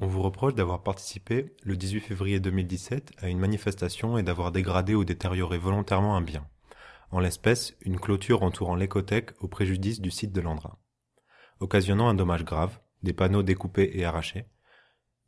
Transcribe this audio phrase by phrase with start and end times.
[0.00, 4.94] On vous reproche d'avoir participé, le 18 février 2017, à une manifestation et d'avoir dégradé
[4.94, 6.46] ou détérioré volontairement un bien.
[7.10, 10.78] En l'espèce, une clôture entourant l'écothèque au préjudice du site de l'Andra.
[11.58, 14.46] Occasionnant un dommage grave, des panneaux découpés et arrachés,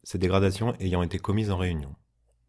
[0.04, 1.96] ces dégradations ayant été commises en réunion.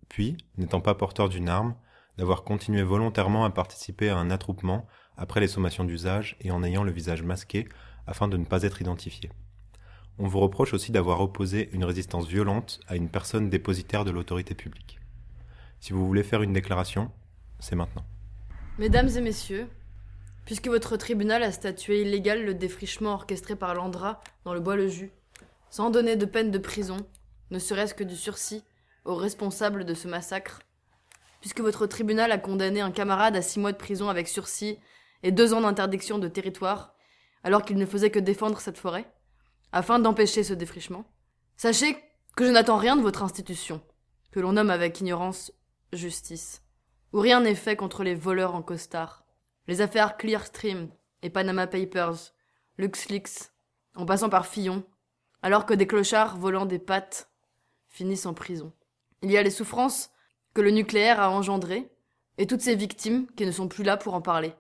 [0.08, 1.76] Puis, n'étant pas porteur d'une arme,
[2.20, 4.86] d'avoir continué volontairement à participer à un attroupement
[5.18, 7.68] après les sommations d'usage et en ayant le visage masqué
[8.06, 9.32] afin de ne pas être identifié.
[10.20, 14.54] On vous reproche aussi d'avoir opposé une résistance violente à une personne dépositaire de l'autorité
[14.54, 15.00] publique.
[15.80, 17.12] Si vous voulez faire une déclaration,
[17.60, 18.06] c'est maintenant.
[18.78, 19.68] Mesdames et messieurs,
[20.46, 25.12] puisque votre tribunal a statué illégal le défrichement orchestré par Landra dans le bois-le-jus,
[25.70, 26.98] sans donner de peine de prison,
[27.50, 28.64] ne serait-ce que du sursis,
[29.06, 30.62] aux responsables de ce massacre,
[31.40, 34.78] puisque votre tribunal a condamné un camarade à six mois de prison avec sursis
[35.24, 36.94] et deux ans d'interdiction de territoire,
[37.44, 39.12] alors qu'il ne faisait que défendre cette forêt,
[39.72, 41.06] afin d'empêcher ce défrichement.
[41.58, 41.98] Sachez
[42.36, 43.82] que je n'attends rien de votre institution,
[44.32, 45.52] que l'on nomme avec ignorance
[45.94, 46.64] justice,
[47.14, 49.26] où rien n'est fait contre les voleurs en costard.
[49.68, 50.90] Les affaires Clearstream
[51.22, 52.34] et Panama Papers,
[52.78, 53.52] LuxLeaks,
[53.96, 54.84] en passant par Fillon,
[55.42, 57.30] alors que des clochards volant des pattes
[57.90, 58.74] finissent en prison.
[59.22, 60.10] Il y a les souffrances
[60.54, 61.92] que le nucléaire a engendrées,
[62.38, 64.54] et toutes ces victimes qui ne sont plus là pour en parler.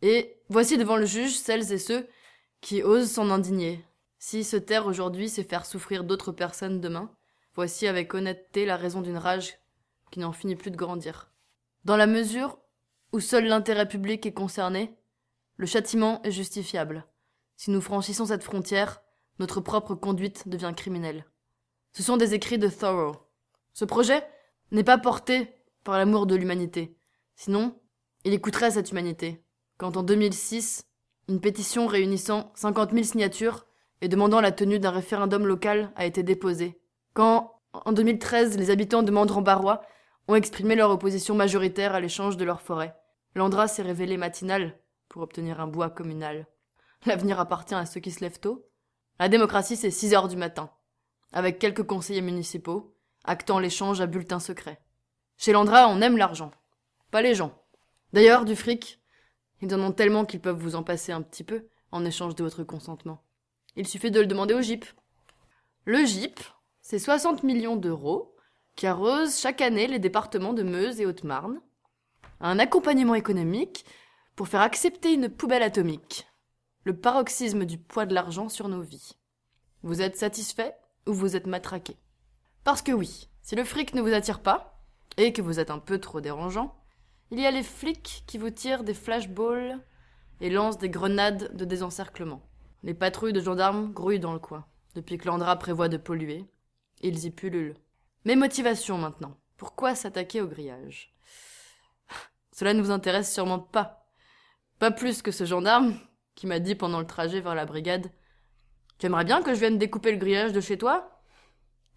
[0.00, 2.08] Et voici devant le juge celles et ceux
[2.60, 3.84] qui osent s'en indigner,
[4.24, 7.10] si se taire aujourd'hui, c'est faire souffrir d'autres personnes demain,
[7.56, 9.58] voici avec honnêteté la raison d'une rage
[10.12, 11.32] qui n'en finit plus de grandir.
[11.84, 12.60] Dans la mesure
[13.12, 14.96] où seul l'intérêt public est concerné,
[15.56, 17.04] le châtiment est justifiable.
[17.56, 19.02] Si nous franchissons cette frontière,
[19.40, 21.26] notre propre conduite devient criminelle.
[21.90, 23.16] Ce sont des écrits de Thoreau.
[23.72, 24.24] Ce projet
[24.70, 25.50] n'est pas porté
[25.82, 26.96] par l'amour de l'humanité.
[27.34, 27.76] Sinon,
[28.22, 29.42] il écouterait cette humanité.
[29.78, 30.84] Quand en 2006,
[31.28, 33.66] une pétition réunissant 50 000 signatures
[34.02, 36.80] et demandant la tenue d'un référendum local a été déposée.
[37.14, 39.80] Quand, en 2013, les habitants de Mandran-Barrois
[40.26, 42.96] ont exprimé leur opposition majoritaire à l'échange de leur forêt.
[43.36, 44.76] L'Andra s'est révélé matinal
[45.08, 46.48] pour obtenir un bois communal.
[47.06, 48.66] L'avenir appartient à ceux qui se lèvent tôt.
[49.20, 50.70] La démocratie, c'est 6 heures du matin,
[51.32, 54.80] avec quelques conseillers municipaux, actant l'échange à bulletin secret.
[55.36, 56.50] Chez Landra, on aime l'argent,
[57.12, 57.52] pas les gens.
[58.12, 59.00] D'ailleurs, du fric,
[59.60, 62.42] ils en ont tellement qu'ils peuvent vous en passer un petit peu en échange de
[62.42, 63.22] votre consentement.
[63.76, 64.84] Il suffit de le demander au GIP.
[65.84, 66.40] Le GIP,
[66.80, 68.34] c'est 60 millions d'euros
[68.76, 71.60] qui arrosent chaque année les départements de Meuse et Haute-Marne.
[72.40, 73.84] Un accompagnement économique
[74.36, 76.26] pour faire accepter une poubelle atomique.
[76.84, 79.12] Le paroxysme du poids de l'argent sur nos vies.
[79.82, 80.74] Vous êtes satisfait
[81.06, 81.96] ou vous êtes matraqué?
[82.64, 84.72] Parce que oui, si le fric ne vous attire pas,
[85.16, 86.74] et que vous êtes un peu trop dérangeant,
[87.30, 89.78] il y a les flics qui vous tirent des flashballs
[90.40, 92.42] et lancent des grenades de désencerclement.
[92.84, 94.66] Les patrouilles de gendarmes grouillent dans le coin.
[94.94, 96.44] Depuis que Landra prévoit de polluer,
[97.00, 97.76] ils y pullulent.
[98.24, 99.36] Mes motivations maintenant.
[99.56, 101.14] Pourquoi s'attaquer au grillage?
[102.52, 104.06] Cela ne vous intéresse sûrement pas.
[104.80, 105.94] Pas plus que ce gendarme
[106.34, 108.10] qui m'a dit pendant le trajet vers la brigade
[108.98, 111.22] Tu aimerais bien que je vienne découper le grillage de chez toi?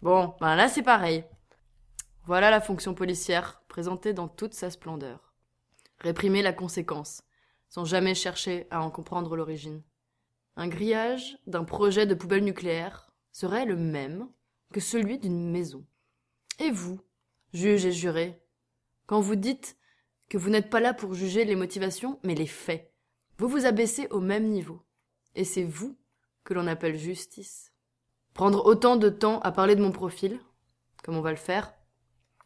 [0.02, 1.24] Bon, ben là c'est pareil.
[2.24, 5.34] Voilà la fonction policière présentée dans toute sa splendeur.
[5.98, 7.22] Réprimer la conséquence,
[7.68, 9.82] sans jamais chercher à en comprendre l'origine.
[10.56, 14.28] Un grillage d'un projet de poubelle nucléaire serait le même
[14.72, 15.84] que celui d'une maison.
[16.58, 16.98] Et vous,
[17.52, 18.40] juge et juré,
[19.06, 19.76] quand vous dites
[20.28, 22.92] que vous n'êtes pas là pour juger les motivations, mais les faits,
[23.38, 24.82] vous vous abaissez au même niveau.
[25.34, 25.96] Et c'est vous
[26.42, 27.72] que l'on appelle justice.
[28.32, 30.40] Prendre autant de temps à parler de mon profil,
[31.02, 31.74] comme on va le faire,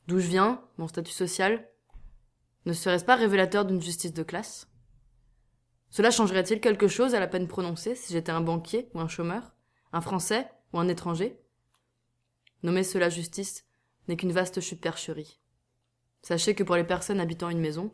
[0.08, 1.68] d'où je viens, mon statut social,
[2.66, 4.69] ne serait-ce pas révélateur d'une justice de classe?
[5.90, 9.54] Cela changerait-il quelque chose à la peine prononcée si j'étais un banquier ou un chômeur,
[9.92, 11.38] un Français ou un étranger?
[12.62, 13.66] Nommer cela justice
[14.08, 15.40] n'est qu'une vaste supercherie.
[16.22, 17.90] Sachez que pour les personnes habitant une maison,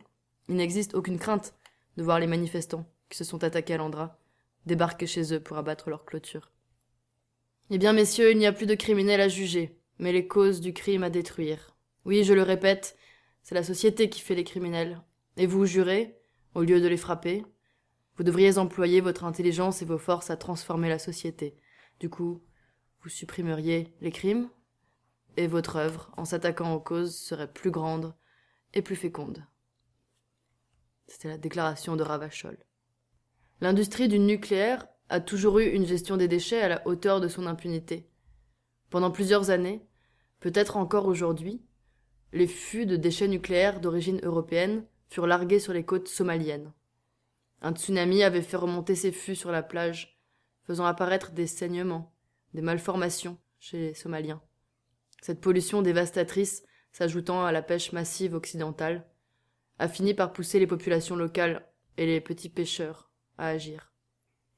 [0.49, 1.55] il n'existe aucune crainte
[1.97, 4.19] de voir les manifestants qui se sont attaqués à l'Andra
[4.67, 6.51] débarquer chez eux pour abattre leur clôture.
[7.71, 10.73] Eh bien, messieurs, il n'y a plus de criminels à juger, mais les causes du
[10.73, 11.77] crime à détruire.
[12.05, 12.97] Oui, je le répète,
[13.43, 15.01] c'est la société qui fait les criminels.
[15.37, 16.19] Et vous jurez,
[16.55, 17.45] au lieu de les frapper,
[18.17, 21.57] vous devriez employer votre intelligence et vos forces à transformer la société.
[22.01, 22.43] Du coup,
[23.03, 24.49] vous supprimeriez les crimes,
[25.37, 28.15] et votre œuvre, en s'attaquant aux causes, serait plus grande
[28.75, 29.45] et plus féconde.
[31.07, 32.59] C'était la déclaration de Ravachol.
[33.61, 37.47] L'industrie du nucléaire a toujours eu une gestion des déchets à la hauteur de son
[37.47, 38.11] impunité.
[38.91, 39.87] Pendant plusieurs années,
[40.41, 41.63] peut-être encore aujourd'hui,
[42.33, 46.73] les fûts de déchets nucléaires d'origine européenne furent largués sur les côtes somaliennes.
[47.63, 50.21] Un tsunami avait fait remonter ses fûts sur la plage,
[50.65, 52.13] faisant apparaître des saignements,
[52.55, 54.43] des malformations chez les Somaliens.
[55.23, 59.07] Cette pollution dévastatrice, s'ajoutant à la pêche massive occidentale,
[59.79, 61.67] a fini par pousser les populations locales
[61.97, 63.93] et les petits pêcheurs à agir.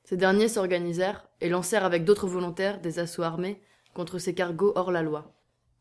[0.05, 3.61] Ces derniers s'organisèrent et lancèrent avec d'autres volontaires des assauts armés
[3.95, 5.35] contre ces cargos hors la loi.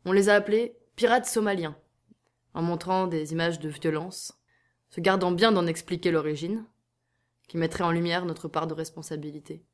[0.04, 1.76] On les a appelés pirates somaliens,
[2.54, 4.42] en montrant des images de violence,
[4.90, 6.64] se gardant bien d'en expliquer l'origine,
[7.48, 9.64] qui mettrait en lumière notre part de responsabilité.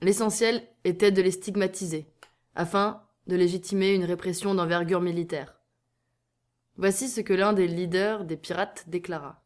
[0.00, 2.10] L'essentiel était de les stigmatiser,
[2.54, 5.60] afin de légitimer une répression d'envergure militaire.
[6.76, 9.44] Voici ce que l'un des leaders des pirates déclara.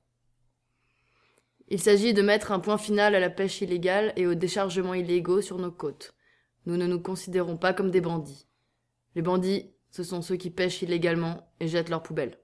[1.68, 5.40] Il s'agit de mettre un point final à la pêche illégale et aux déchargements illégaux
[5.40, 6.14] sur nos côtes.
[6.66, 8.46] Nous ne nous considérons pas comme des bandits.
[9.14, 12.38] Les bandits, ce sont ceux qui pêchent illégalement et jettent leurs poubelles.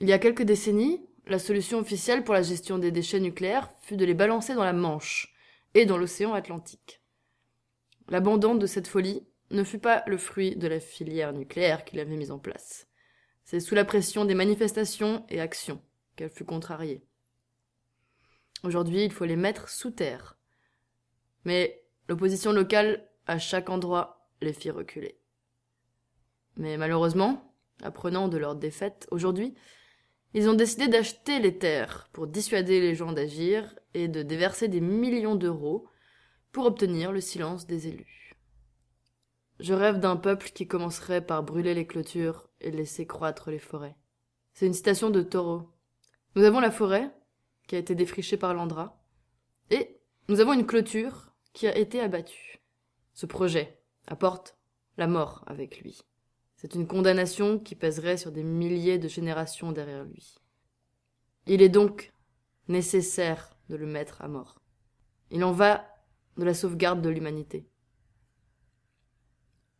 [0.00, 3.96] Il y a quelques décennies, la solution officielle pour la gestion des déchets nucléaires fut
[3.96, 5.34] de les balancer dans la Manche
[5.74, 7.02] et dans l'océan Atlantique.
[8.08, 12.16] L'abandon de cette folie ne fut pas le fruit de la filière nucléaire qu'il avait
[12.16, 12.88] mise en place.
[13.44, 15.82] C'est sous la pression des manifestations et actions
[16.16, 17.02] qu'elle fut contrariée.
[18.64, 20.36] Aujourd'hui, il faut les mettre sous terre.
[21.44, 25.18] Mais l'opposition locale, à chaque endroit, les fit reculer.
[26.56, 29.54] Mais malheureusement, apprenant de leur défaite aujourd'hui,
[30.34, 34.80] ils ont décidé d'acheter les terres pour dissuader les gens d'agir et de déverser des
[34.80, 35.86] millions d'euros
[36.52, 38.34] pour obtenir le silence des élus.
[39.60, 43.96] Je rêve d'un peuple qui commencerait par brûler les clôtures et laisser croître les forêts.
[44.54, 45.70] C'est une citation de Taureau.
[46.36, 47.10] Nous avons la forêt,
[47.66, 49.02] qui a été défrichée par Landra,
[49.70, 52.60] et nous avons une clôture qui a été abattue.
[53.14, 54.56] Ce projet apporte
[54.96, 56.02] la mort avec lui.
[56.58, 60.34] C'est une condamnation qui pèserait sur des milliers de générations derrière lui.
[61.46, 62.12] Il est donc
[62.66, 64.60] nécessaire de le mettre à mort.
[65.30, 65.86] Il en va
[66.36, 67.70] de la sauvegarde de l'humanité.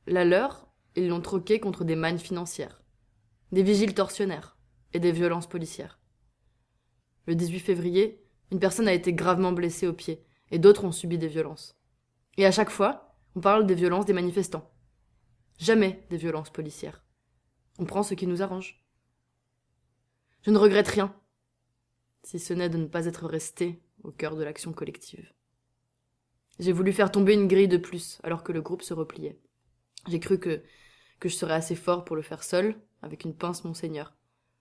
[0.07, 2.81] La leur, ils l'ont troqué contre des mannes financières,
[3.51, 4.57] des vigiles tortionnaires
[4.93, 5.99] et des violences policières.
[7.27, 11.19] Le 18 février, une personne a été gravement blessée au pied et d'autres ont subi
[11.19, 11.77] des violences.
[12.37, 14.71] Et à chaque fois, on parle des violences des manifestants.
[15.59, 17.05] Jamais des violences policières.
[17.79, 18.85] On prend ce qui nous arrange.
[20.43, 21.15] Je ne regrette rien,
[22.23, 25.33] si ce n'est de ne pas être resté au cœur de l'action collective.
[26.61, 29.39] J'ai voulu faire tomber une grille de plus alors que le groupe se repliait.
[30.07, 30.63] J'ai cru que,
[31.19, 34.15] que je serais assez fort pour le faire seul, avec une pince monseigneur.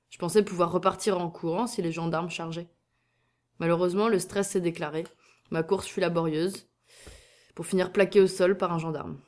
[0.10, 2.70] Je pensais pouvoir repartir en courant si les gendarmes chargeaient.
[3.60, 5.06] Malheureusement, le stress s'est déclaré.
[5.52, 6.68] Ma course fut laborieuse,
[7.56, 9.20] pour finir plaqué au sol par un gendarme.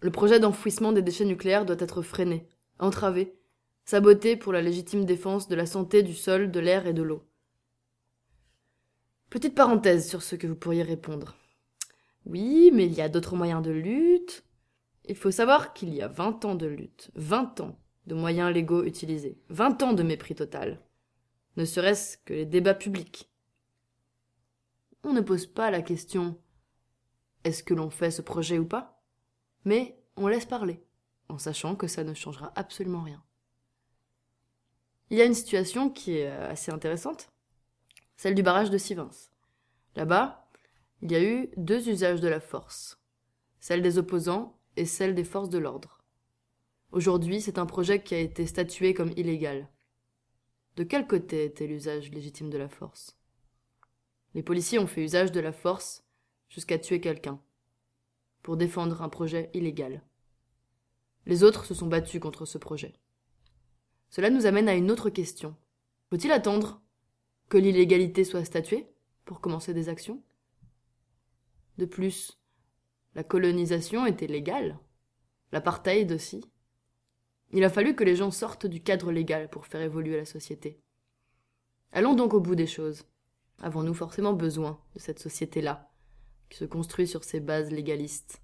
[0.00, 2.48] Le projet d'enfouissement des déchets nucléaires doit être freiné,
[2.78, 3.34] entravé,
[3.84, 7.22] saboté pour la légitime défense de la santé du sol, de l'air et de l'eau.
[9.30, 11.36] Petite parenthèse sur ce que vous pourriez répondre.
[12.26, 14.44] Oui, mais il y a d'autres moyens de lutte.
[15.06, 18.84] Il faut savoir qu'il y a vingt ans de lutte, vingt ans de moyens légaux
[18.84, 20.80] utilisés, vingt ans de mépris total.
[21.56, 23.30] Ne serait-ce que les débats publics.
[25.04, 26.36] On ne pose pas la question
[27.44, 28.95] est-ce que l'on fait ce projet ou pas?
[29.66, 30.80] Mais on laisse parler,
[31.28, 33.22] en sachant que ça ne changera absolument rien.
[35.10, 37.30] Il y a une situation qui est euh, assez intéressante,
[38.16, 39.10] celle du barrage de Sivins.
[39.96, 40.48] Là-bas,
[41.02, 43.02] il y a eu deux usages de la force,
[43.60, 46.00] celle des opposants et celle des forces de l'ordre.
[46.92, 49.68] Aujourd'hui, c'est un projet qui a été statué comme illégal.
[50.76, 53.18] De quel côté était l'usage légitime de la force?
[54.34, 56.04] Les policiers ont fait usage de la force
[56.48, 57.40] jusqu'à tuer quelqu'un
[58.46, 60.04] pour défendre un projet illégal.
[61.26, 62.94] Les autres se sont battus contre ce projet.
[64.08, 65.56] Cela nous amène à une autre question.
[66.10, 66.80] Faut-il attendre
[67.48, 68.86] que l'illégalité soit statuée
[69.24, 70.22] pour commencer des actions?
[71.78, 72.38] De plus,
[73.16, 74.78] la colonisation était légale,
[75.50, 76.44] l'apartheid aussi.
[77.50, 80.80] Il a fallu que les gens sortent du cadre légal pour faire évoluer la société.
[81.90, 83.06] Allons donc au bout des choses.
[83.58, 85.90] Avons-nous forcément besoin de cette société-là,
[86.48, 88.42] qui se construit sur ses bases légalistes.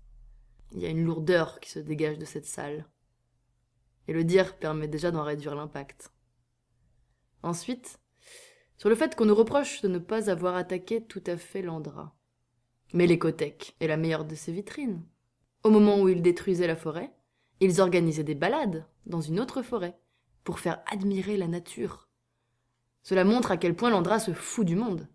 [0.73, 2.87] Il y a une lourdeur qui se dégage de cette salle.
[4.09, 6.13] Et le dire permet déjà d'en réduire l'impact.
[7.43, 8.01] Ensuite,
[8.79, 12.17] sur le fait qu'on nous reproche de ne pas avoir attaqué tout à fait l'Andra.
[12.93, 15.05] Mais l'écothèque est la meilleure de ces vitrines.
[15.63, 17.13] Au moment où ils détruisaient la forêt,
[17.61, 19.99] ils organisaient des balades dans une autre forêt
[20.43, 22.09] pour faire admirer la nature.
[23.03, 25.09] Cela montre à quel point l'Andra se fout du monde.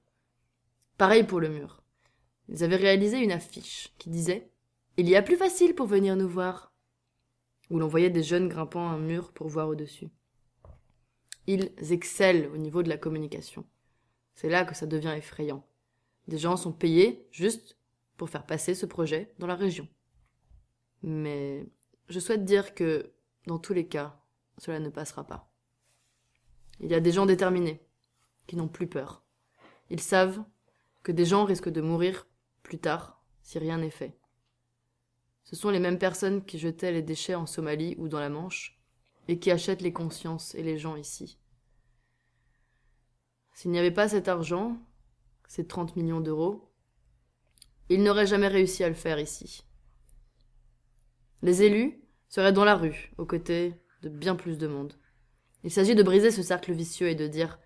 [0.98, 1.84] Pareil pour le mur.
[2.50, 4.50] Ils avaient réalisé une affiche qui disait
[4.98, 6.74] Il y a plus facile pour venir nous voir
[7.70, 10.10] où l'on voyait des jeunes grimpant un mur pour voir au-dessus.
[11.48, 13.66] Ils excellent au niveau de la communication.
[14.36, 15.66] C'est là que ça devient effrayant.
[16.28, 17.78] Des gens sont payés juste
[18.18, 19.88] pour faire passer ce projet dans la région.
[21.04, 21.66] Mais
[22.10, 23.12] je souhaite dire que
[23.46, 24.22] dans tous les cas,
[24.58, 25.52] cela ne passera pas.
[26.80, 27.82] Il y a des gens déterminés,
[28.46, 29.24] qui n'ont plus peur.
[29.90, 30.44] Ils savent
[31.04, 32.28] que des gens risquent de mourir
[32.68, 34.20] plus tard si rien n'est fait.
[35.44, 38.78] Ce sont les mêmes personnes qui jetaient les déchets en Somalie ou dans la Manche,
[39.30, 41.40] et qui achètent les consciences et les gens ici.
[43.54, 44.78] S'il n'y avait pas cet argent,
[45.48, 46.70] ces 30 millions d'euros,
[47.90, 49.64] ils n'auraient jamais réussi à le faire ici.
[51.42, 54.94] Les élus seraient dans la rue, aux côtés de bien plus de monde.
[55.64, 57.60] Il s'agit de briser ce cercle vicieux et de dire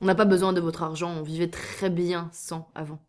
[0.00, 3.00] on n'a pas besoin de votre argent, on vivait très bien sans avant.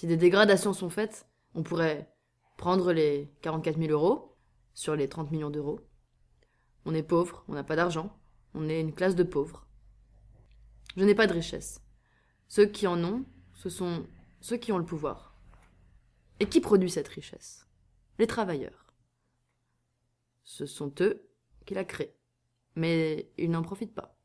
[0.00, 2.10] Si des dégradations sont faites, on pourrait
[2.56, 4.34] prendre les 44 000 euros
[4.72, 5.78] sur les 30 millions d'euros.
[6.86, 8.18] On est pauvre, on n'a pas d'argent,
[8.54, 9.66] on est une classe de pauvres.
[10.96, 11.82] Je n'ai pas de richesse.
[12.48, 14.06] Ceux qui en ont, ce sont
[14.40, 15.36] ceux qui ont le pouvoir.
[16.38, 17.66] Et qui produit cette richesse?
[18.18, 18.94] Les travailleurs.
[20.44, 21.28] Ce sont eux
[21.66, 22.16] qui la créent.
[22.74, 24.18] Mais ils n'en profitent pas.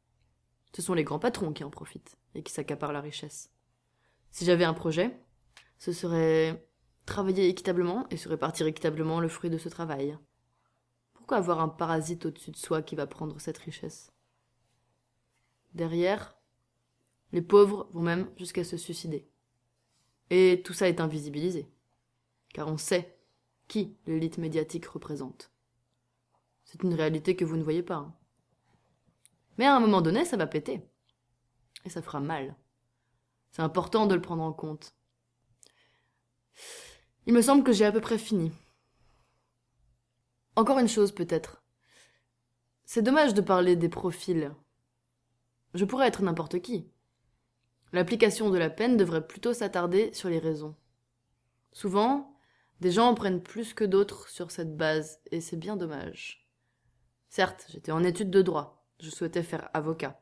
[0.74, 3.52] Ce sont les grands patrons qui en profitent et qui s'accaparent la richesse.
[4.32, 5.20] Si j'avais un projet,
[5.78, 6.68] ce serait
[7.06, 10.18] travailler équitablement et se répartir équitablement le fruit de ce travail.
[11.14, 14.12] Pourquoi avoir un parasite au-dessus de soi qui va prendre cette richesse?
[15.74, 16.38] Derrière,
[17.32, 19.28] les pauvres vont même jusqu'à se suicider.
[20.30, 21.70] Et tout ça est invisibilisé,
[22.54, 23.18] car on sait
[23.68, 25.52] qui l'élite médiatique représente.
[26.64, 27.96] C'est une réalité que vous ne voyez pas.
[27.96, 28.16] Hein.
[29.58, 30.82] Mais à un moment donné, ça va péter.
[31.86, 32.56] Et ça fera mal.
[33.52, 34.96] C'est important de le prendre en compte.
[37.26, 38.52] Il me semble que j'ai à peu près fini.
[40.56, 41.64] Encore une chose peut-être.
[42.86, 44.52] C'est dommage de parler des profils.
[45.74, 46.90] Je pourrais être n'importe qui.
[47.92, 50.76] L'application de la peine devrait plutôt s'attarder sur les raisons.
[51.72, 52.38] Souvent,
[52.80, 56.48] des gens en prennent plus que d'autres sur cette base, et c'est bien dommage.
[57.30, 60.22] Certes, j'étais en études de droit, je souhaitais faire avocat.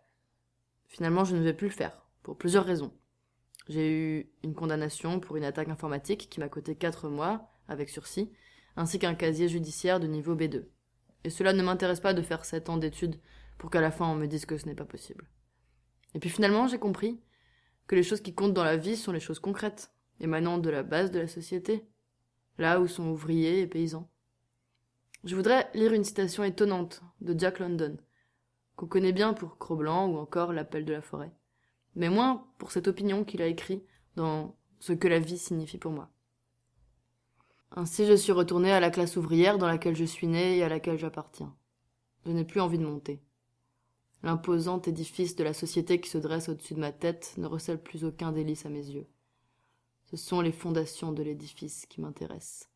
[0.88, 2.92] Finalement, je ne vais plus le faire, pour plusieurs raisons.
[3.70, 8.32] J'ai eu une condamnation pour une attaque informatique qui m'a coûté 4 mois, avec sursis,
[8.76, 10.66] ainsi qu'un casier judiciaire de niveau B2.
[11.24, 13.20] Et cela ne m'intéresse pas de faire 7 ans d'études
[13.58, 15.30] pour qu'à la fin on me dise que ce n'est pas possible.
[16.14, 17.22] Et puis finalement, j'ai compris
[17.88, 20.84] que les choses qui comptent dans la vie sont les choses concrètes, émanant de la
[20.84, 21.86] base de la société,
[22.58, 24.10] là où sont ouvriers et paysans.
[25.24, 27.98] Je voudrais lire une citation étonnante de Jack London,
[28.76, 31.32] qu'on connaît bien pour Cro-Blanc ou encore L'appel de la forêt
[31.96, 33.84] mais moins pour cette opinion qu'il a écrit
[34.16, 36.10] dans ce que la vie signifie pour moi.
[37.72, 40.70] Ainsi je suis retourné à la classe ouvrière dans laquelle je suis né et à
[40.70, 41.56] laquelle j'appartiens.
[42.26, 43.22] Je n'ai plus envie de monter.
[44.22, 48.06] L'imposant édifice de la société qui se dresse au-dessus de ma tête ne recèle plus
[48.06, 49.08] aucun délice à mes yeux.
[50.06, 52.70] Ce sont les fondations de l'édifice qui m'intéressent.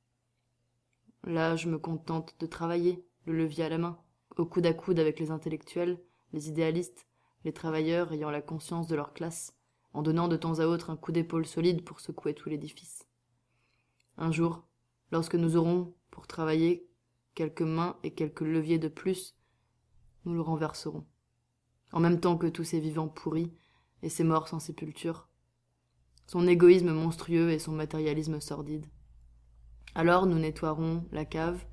[1.23, 3.97] Là, je me contente de travailler, le levier à la main,
[4.37, 5.99] au coude à coude avec les intellectuels,
[6.33, 7.06] les idéalistes,
[7.43, 9.55] les travailleurs ayant la conscience de leur classe,
[9.93, 13.07] en donnant de temps à autre un coup d'épaule solide pour secouer tout l'édifice.
[14.17, 14.63] Un jour,
[15.11, 16.87] lorsque nous aurons, pour travailler,
[17.35, 19.35] quelques mains et quelques leviers de plus,
[20.25, 21.05] nous le renverserons,
[21.91, 23.53] en même temps que tous ces vivants pourris
[24.01, 25.27] et ces morts sans sépulture,
[26.25, 28.85] son égoïsme monstrueux et son matérialisme sordide.
[29.95, 31.63] Alors nous nettoierons la cave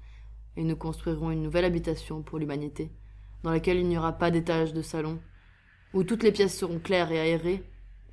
[0.56, 2.92] et nous construirons une nouvelle habitation pour l'humanité,
[3.42, 5.18] dans laquelle il n'y aura pas d'étage de salon,
[5.94, 7.64] où toutes les pièces seront claires et aérées,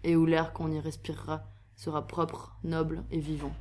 [0.04, 1.44] et où l'air qu'on y respirera
[1.76, 3.54] sera propre, noble et vivant.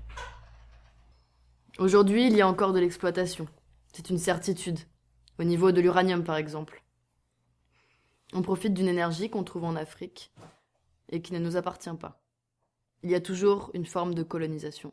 [1.78, 3.48] Aujourd'hui, il y a encore de l'exploitation.
[3.94, 4.78] C'est une certitude,
[5.38, 6.82] au niveau de l'uranium par exemple.
[8.34, 10.32] On profite d'une énergie qu'on trouve en Afrique
[11.08, 12.22] et qui ne nous appartient pas.
[13.02, 14.92] Il y a toujours une forme de colonisation.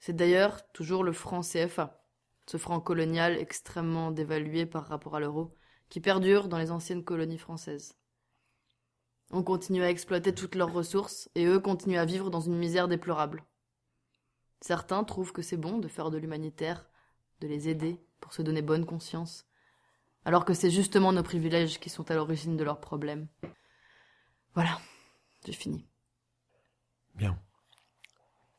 [0.00, 2.04] C'est d'ailleurs toujours le franc CFA,
[2.46, 5.54] ce franc colonial extrêmement dévalué par rapport à l'euro,
[5.88, 7.97] qui perdure dans les anciennes colonies françaises.
[9.30, 12.88] On continue à exploiter toutes leurs ressources, et eux continuent à vivre dans une misère
[12.88, 13.44] déplorable.
[14.60, 16.88] Certains trouvent que c'est bon de faire de l'humanitaire,
[17.40, 19.46] de les aider pour se donner bonne conscience,
[20.24, 23.28] alors que c'est justement nos privilèges qui sont à l'origine de leurs problèmes.
[24.54, 24.80] Voilà,
[25.44, 25.86] j'ai fini.
[27.14, 27.38] Bien.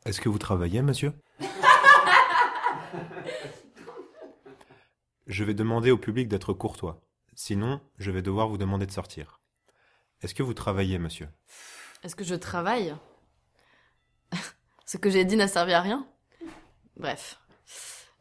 [0.05, 1.13] Est-ce que vous travaillez, monsieur?
[5.27, 7.01] Je vais demander au public d'être courtois.
[7.35, 9.38] Sinon, je vais devoir vous demander de sortir.
[10.21, 11.29] Est-ce que vous travaillez, monsieur?
[12.03, 12.95] Est-ce que je travaille?
[14.85, 16.07] Ce que j'ai dit n'a servi à rien?
[16.97, 17.39] Bref.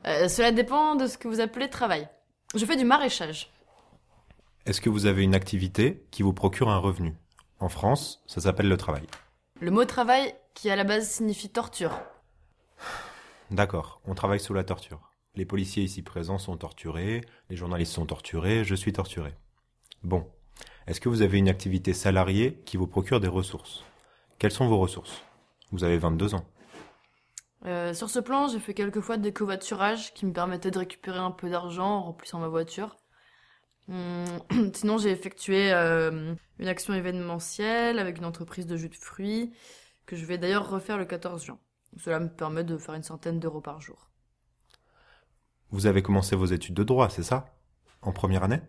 [0.06, 2.08] Euh, cela dépend de ce que vous appelez travail.
[2.54, 3.50] Je fais du maraîchage.
[4.64, 7.16] Est-ce que vous avez une activité qui vous procure un revenu?
[7.58, 9.06] En France, ça s'appelle le travail.
[9.60, 11.98] Le mot travail, qui à la base signifie torture.
[13.50, 15.10] D'accord, on travaille sous la torture.
[15.34, 19.34] Les policiers ici présents sont torturés, les journalistes sont torturés, je suis torturé.
[20.02, 20.30] Bon.
[20.86, 23.84] Est-ce que vous avez une activité salariée qui vous procure des ressources?
[24.38, 25.22] Quelles sont vos ressources?
[25.70, 26.44] Vous avez 22 ans.
[27.66, 31.18] Euh, sur ce plan, j'ai fait quelques fois des covoiturages qui me permettaient de récupérer
[31.18, 32.96] un peu d'argent en remplissant ma voiture.
[33.88, 34.24] Hum,
[34.74, 39.52] sinon, j'ai effectué euh, une action événementielle avec une entreprise de jus de fruits
[40.06, 41.58] que je vais d'ailleurs refaire le 14 juin.
[41.96, 44.08] Cela me permet de faire une centaine d'euros par jour.
[45.70, 47.54] Vous avez commencé vos études de droit, c'est ça?
[48.00, 48.60] En première année?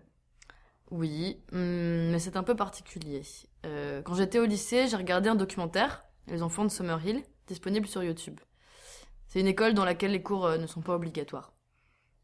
[0.91, 3.21] Oui, hum, mais c'est un peu particulier.
[3.65, 8.03] Euh, quand j'étais au lycée, j'ai regardé un documentaire, Les enfants de Summerhill, disponible sur
[8.03, 8.39] YouTube.
[9.27, 11.53] C'est une école dans laquelle les cours euh, ne sont pas obligatoires.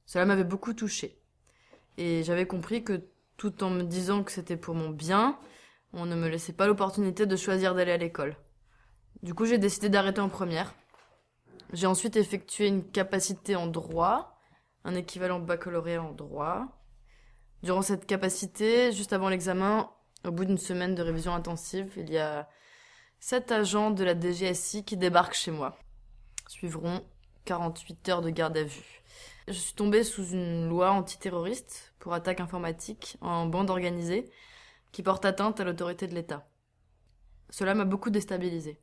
[0.05, 1.19] Cela m'avait beaucoup touché.
[1.97, 3.07] Et j'avais compris que
[3.37, 5.37] tout en me disant que c'était pour mon bien,
[5.93, 8.35] on ne me laissait pas l'opportunité de choisir d'aller à l'école.
[9.23, 10.73] Du coup, j'ai décidé d'arrêter en première.
[11.73, 14.39] J'ai ensuite effectué une capacité en droit,
[14.83, 16.67] un équivalent baccalauréat en droit.
[17.65, 19.89] Durant cette capacité, juste avant l'examen,
[20.23, 22.47] au bout d'une semaine de révision intensive, il y a
[23.19, 25.75] sept agents de la DGSI qui débarquent chez moi.
[26.47, 27.01] Suivront
[27.45, 29.01] 48 heures de garde à vue.
[29.47, 34.29] Je suis tombée sous une loi antiterroriste pour attaque informatique en bande organisée
[34.91, 36.47] qui porte atteinte à l'autorité de l'État.
[37.49, 38.79] Cela m'a beaucoup déstabilisée.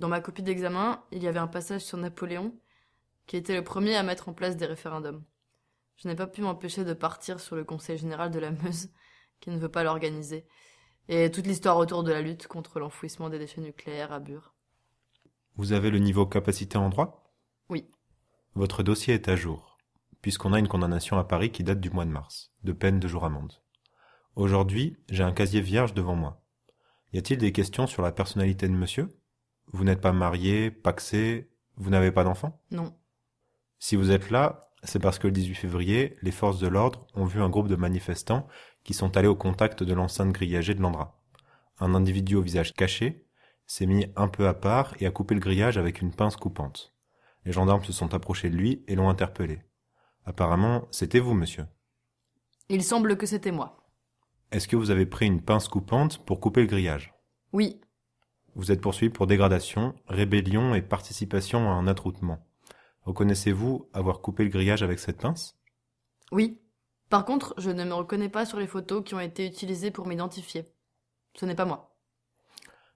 [0.00, 2.58] Dans ma copie d'examen, il y avait un passage sur Napoléon,
[3.28, 5.22] qui était le premier à mettre en place des référendums.
[6.02, 8.88] Je n'ai pas pu m'empêcher de partir sur le Conseil général de la Meuse,
[9.38, 10.46] qui ne veut pas l'organiser,
[11.08, 14.54] et toute l'histoire autour de la lutte contre l'enfouissement des déchets nucléaires à Bure.
[15.56, 17.30] Vous avez le niveau capacité en droit?
[17.68, 17.90] Oui.
[18.54, 19.76] Votre dossier est à jour,
[20.22, 23.06] puisqu'on a une condamnation à Paris qui date du mois de mars, de peine de
[23.06, 23.52] jour amende.
[24.36, 26.42] Aujourd'hui, j'ai un casier vierge devant moi.
[27.12, 29.08] Y a-t-il des questions sur la personnalité de monsieur?
[29.66, 32.62] Vous n'êtes pas marié, paxé, vous n'avez pas d'enfant?
[32.70, 32.96] Non.
[33.78, 37.24] Si vous êtes là, c'est parce que le 18 février, les forces de l'ordre ont
[37.24, 38.46] vu un groupe de manifestants
[38.82, 41.20] qui sont allés au contact de l'enceinte grillagée de l'Andra.
[41.78, 43.26] Un individu au visage caché
[43.66, 46.94] s'est mis un peu à part et a coupé le grillage avec une pince coupante.
[47.44, 49.62] Les gendarmes se sont approchés de lui et l'ont interpellé.
[50.24, 51.66] Apparemment, c'était vous, monsieur.
[52.68, 53.88] Il semble que c'était moi.
[54.52, 57.14] Est-ce que vous avez pris une pince coupante pour couper le grillage?
[57.52, 57.80] Oui.
[58.54, 62.44] Vous êtes poursuivi pour dégradation, rébellion et participation à un attroupement.
[63.02, 65.56] Reconnaissez-vous avoir coupé le grillage avec cette pince?
[66.32, 66.60] Oui.
[67.08, 70.06] Par contre, je ne me reconnais pas sur les photos qui ont été utilisées pour
[70.06, 70.64] m'identifier.
[71.34, 71.96] Ce n'est pas moi.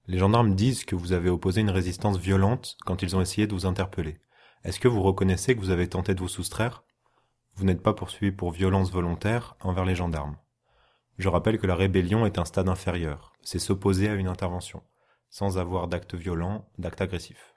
[0.06, 3.54] Les gendarmes disent que vous avez opposé une résistance violente quand ils ont essayé de
[3.54, 4.20] vous interpeller.
[4.62, 6.84] Est-ce que vous reconnaissez que vous avez tenté de vous soustraire?
[7.54, 10.36] Vous n'êtes pas poursuivi pour violence volontaire envers les gendarmes.
[11.18, 13.32] Je rappelle que la rébellion est un stade inférieur.
[13.42, 14.82] C'est s'opposer à une intervention,
[15.30, 17.53] sans avoir d'acte violent, d'acte agressif.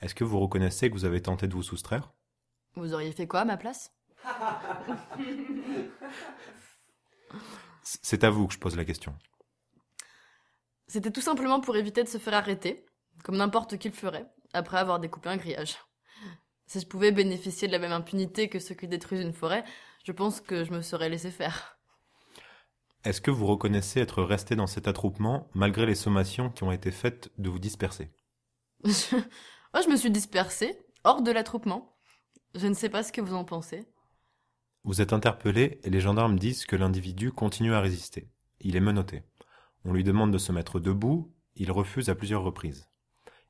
[0.00, 2.12] Est-ce que vous reconnaissez que vous avez tenté de vous soustraire?
[2.74, 3.92] Vous auriez fait quoi à ma place?
[7.82, 9.16] C'est à vous que je pose la question.
[10.86, 12.86] C'était tout simplement pour éviter de se faire arrêter,
[13.24, 15.76] comme n'importe qui le ferait, après avoir découpé un grillage.
[16.66, 19.64] Si je pouvais bénéficier de la même impunité que ceux qui détruisent une forêt,
[20.04, 21.78] je pense que je me serais laissé faire.
[23.04, 26.90] Est-ce que vous reconnaissez être resté dans cet attroupement malgré les sommations qui ont été
[26.90, 28.12] faites de vous disperser?
[29.74, 29.78] Je...
[29.78, 31.96] Oh, je me suis dispersée, hors de l'attroupement.
[32.54, 33.84] Je ne sais pas ce que vous en pensez.
[34.84, 38.30] Vous êtes interpellé et les gendarmes disent que l'individu continue à résister.
[38.60, 39.24] Il est menotté.
[39.84, 42.88] On lui demande de se mettre debout, il refuse à plusieurs reprises.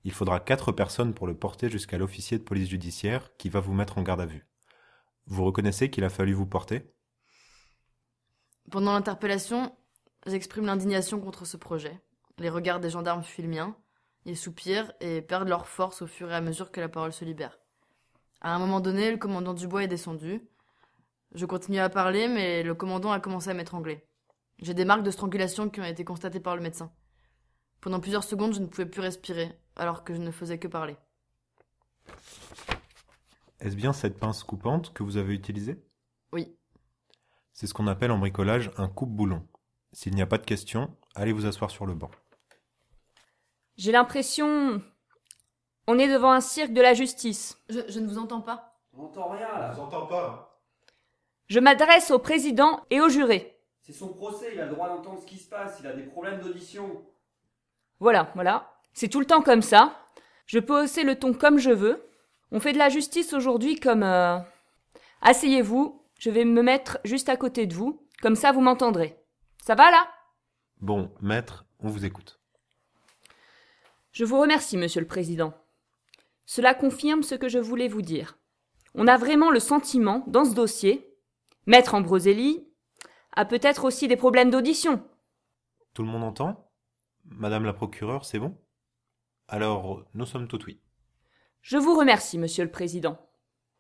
[0.05, 3.73] Il faudra quatre personnes pour le porter jusqu'à l'officier de police judiciaire qui va vous
[3.73, 4.47] mettre en garde à vue.
[5.27, 6.93] Vous reconnaissez qu'il a fallu vous porter?
[8.71, 9.77] Pendant l'interpellation,
[10.27, 12.01] j'exprime l'indignation contre ce projet.
[12.39, 13.77] Les regards des gendarmes fuient le mien.
[14.29, 17.25] Ils soupirent et perdent leur force au fur et à mesure que la parole se
[17.25, 17.59] libère.
[18.43, 20.47] À un moment donné, le commandant Dubois est descendu.
[21.35, 24.07] Je continue à parler, mais le commandant a commencé à m'étrangler.
[24.59, 26.93] J'ai des marques de strangulation qui ont été constatées par le médecin.
[27.81, 30.99] Pendant plusieurs secondes, je ne pouvais plus respirer, alors que je ne faisais que parler.
[33.61, 35.83] Est-ce bien cette pince coupante que vous avez utilisée?
[36.35, 36.55] Oui.
[37.55, 39.49] C'est ce qu'on appelle en bricolage un coupe-boulon.
[39.95, 42.11] S'il n'y a pas de questions, allez vous asseoir sur le banc.
[43.79, 44.83] J'ai l'impression.
[45.87, 47.57] On est devant un cirque de la justice.
[47.71, 48.79] Je, je ne vous entends pas.
[48.93, 49.73] On n'entend rien là.
[49.73, 50.61] vous entends pas
[51.47, 53.55] Je m'adresse au président et au juré.
[53.81, 56.03] C'est son procès, il a le droit d'entendre ce qui se passe, il a des
[56.03, 57.03] problèmes d'audition.
[58.01, 58.75] Voilà, voilà.
[58.93, 59.97] C'est tout le temps comme ça.
[60.47, 62.05] Je peux hausser le ton comme je veux.
[62.51, 64.03] On fait de la justice aujourd'hui comme.
[64.03, 64.39] euh,
[65.23, 69.17] Asseyez-vous, je vais me mettre juste à côté de vous, comme ça vous m'entendrez.
[69.65, 70.07] Ça va là?
[70.81, 72.38] Bon, maître, on vous écoute.
[74.19, 75.55] Je vous remercie, monsieur le président.
[76.45, 78.37] Cela confirme ce que je voulais vous dire.
[78.97, 81.15] On a vraiment le sentiment, dans ce dossier,
[81.67, 82.67] Maître Ambroselli
[83.37, 85.05] a peut-être aussi des problèmes d'audition.
[85.95, 86.69] Tout le monde entend?
[87.27, 88.59] Madame la procureure, c'est bon?
[89.47, 90.81] Alors, nous sommes tout oui.
[91.63, 93.25] Je vous remercie, Monsieur le Président.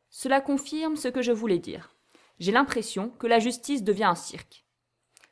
[0.09, 1.96] Cela confirme ce que je voulais dire.
[2.38, 4.64] J'ai l'impression que la justice devient un cirque.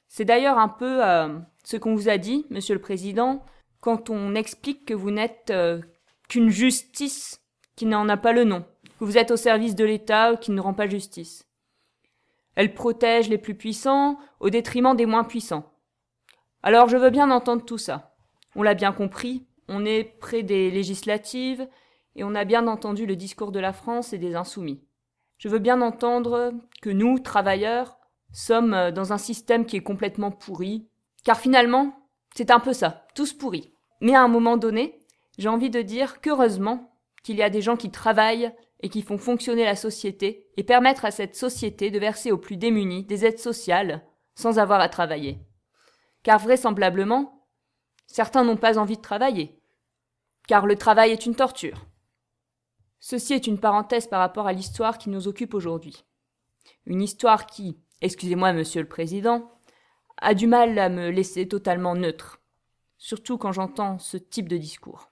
[0.09, 3.47] C'est d'ailleurs un peu euh, ce qu'on vous a dit, Monsieur le Président,
[3.87, 5.81] quand on explique que vous n'êtes euh,
[6.29, 7.41] qu'une justice
[7.77, 8.65] qui n'en a pas le nom,
[8.99, 11.47] que vous êtes au service de l'État qui ne rend pas justice.
[12.57, 15.73] Elle protège les plus puissants au détriment des moins puissants.
[16.65, 18.17] Alors je veux bien entendre tout ça.
[18.57, 21.69] On l'a bien compris, on est près des législatives,
[22.17, 24.83] et on a bien entendu le discours de la France et des insoumis.
[25.39, 27.99] Je veux bien entendre que nous, travailleurs,
[28.33, 30.89] sommes euh, dans un système qui est complètement pourri,
[31.23, 31.97] car finalement,
[32.35, 33.76] c'est un peu ça, tous pourris.
[34.01, 35.01] Mais à un moment donné,
[35.39, 39.19] j'ai envie de dire qu'heureusement qu'il y a des gens qui travaillent et qui font
[39.19, 43.39] fonctionner la société et permettre à cette société de verser aux plus démunis des aides
[43.39, 44.05] sociales
[44.35, 45.41] sans avoir à travailler.
[46.23, 47.49] Car vraisemblablement,
[48.07, 49.61] certains n'ont pas envie de travailler,
[50.47, 51.87] car le travail est une torture.
[53.01, 56.05] Ceci est une parenthèse par rapport à l'histoire qui nous occupe aujourd'hui.
[56.85, 59.51] Une histoire qui, excusez-moi monsieur le président,
[60.19, 62.41] a du mal à me laisser totalement neutre,
[62.99, 65.11] surtout quand j'entends ce type de discours.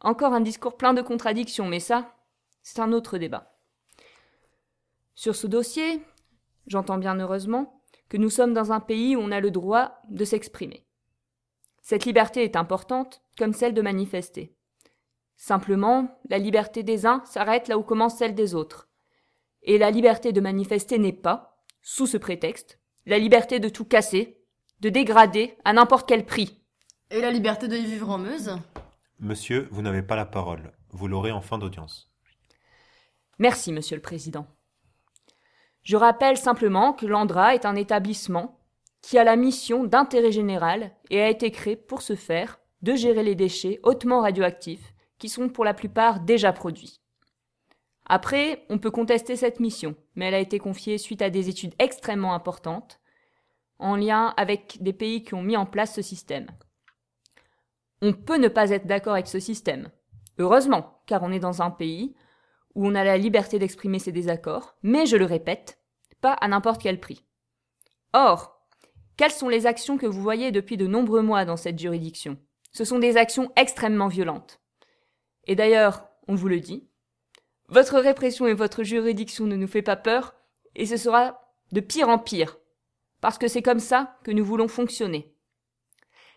[0.00, 2.14] Encore un discours plein de contradictions, mais ça,
[2.62, 3.56] c'est un autre débat.
[5.14, 6.02] Sur ce dossier,
[6.66, 10.24] j'entends bien heureusement que nous sommes dans un pays où on a le droit de
[10.24, 10.86] s'exprimer.
[11.80, 14.54] Cette liberté est importante, comme celle de manifester.
[15.36, 18.88] Simplement, la liberté des uns s'arrête là où commence celle des autres.
[19.62, 24.40] Et la liberté de manifester n'est pas, sous ce prétexte, la liberté de tout casser,
[24.80, 26.61] de dégrader à n'importe quel prix.
[27.14, 28.56] Et la liberté de vivre en Meuse
[29.20, 30.72] Monsieur, vous n'avez pas la parole.
[30.92, 32.10] Vous l'aurez en fin d'audience.
[33.38, 34.46] Merci, Monsieur le Président.
[35.82, 38.58] Je rappelle simplement que l'Andra est un établissement
[39.02, 43.22] qui a la mission d'intérêt général et a été créé pour ce faire de gérer
[43.22, 47.02] les déchets hautement radioactifs qui sont pour la plupart déjà produits.
[48.06, 51.74] Après, on peut contester cette mission, mais elle a été confiée suite à des études
[51.78, 53.00] extrêmement importantes
[53.78, 56.46] en lien avec des pays qui ont mis en place ce système.
[58.04, 59.88] On peut ne pas être d'accord avec ce système.
[60.38, 62.16] Heureusement, car on est dans un pays
[62.74, 65.78] où on a la liberté d'exprimer ses désaccords, mais je le répète,
[66.20, 67.24] pas à n'importe quel prix.
[68.12, 68.66] Or,
[69.16, 72.38] quelles sont les actions que vous voyez depuis de nombreux mois dans cette juridiction?
[72.72, 74.60] Ce sont des actions extrêmement violentes.
[75.46, 76.88] Et d'ailleurs, on vous le dit,
[77.68, 80.34] votre répression et votre juridiction ne nous fait pas peur,
[80.74, 82.58] et ce sera de pire en pire,
[83.20, 85.31] parce que c'est comme ça que nous voulons fonctionner.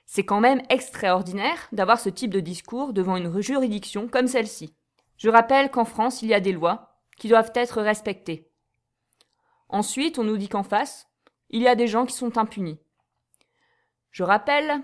[0.06, 4.76] C'est quand même extraordinaire d'avoir ce type de discours devant une juridiction comme celle-ci.
[5.18, 8.52] Je rappelle qu'en France, il y a des lois qui doivent être respectées.
[9.70, 11.08] Ensuite, on nous dit qu'en face,
[11.50, 12.80] il y a des gens qui sont impunis.
[14.12, 14.82] Je rappelle,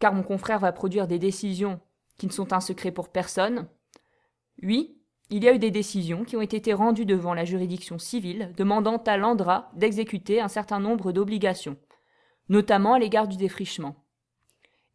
[0.00, 1.80] car mon confrère va produire des décisions
[2.18, 3.68] qui ne sont un secret pour personne,
[4.62, 8.52] oui, il y a eu des décisions qui ont été rendues devant la juridiction civile
[8.56, 11.76] demandant à l'Andra d'exécuter un certain nombre d'obligations,
[12.48, 14.05] notamment à l'égard du défrichement.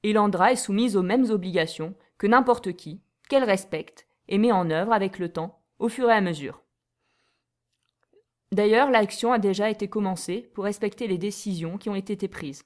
[0.03, 4.69] Et l'Andra est soumise aux mêmes obligations que n'importe qui, qu'elle respecte et met en
[4.69, 6.61] œuvre avec le temps, au fur et à mesure.
[8.51, 12.63] D'ailleurs, l'action a déjà été commencée pour respecter les décisions qui ont été prises.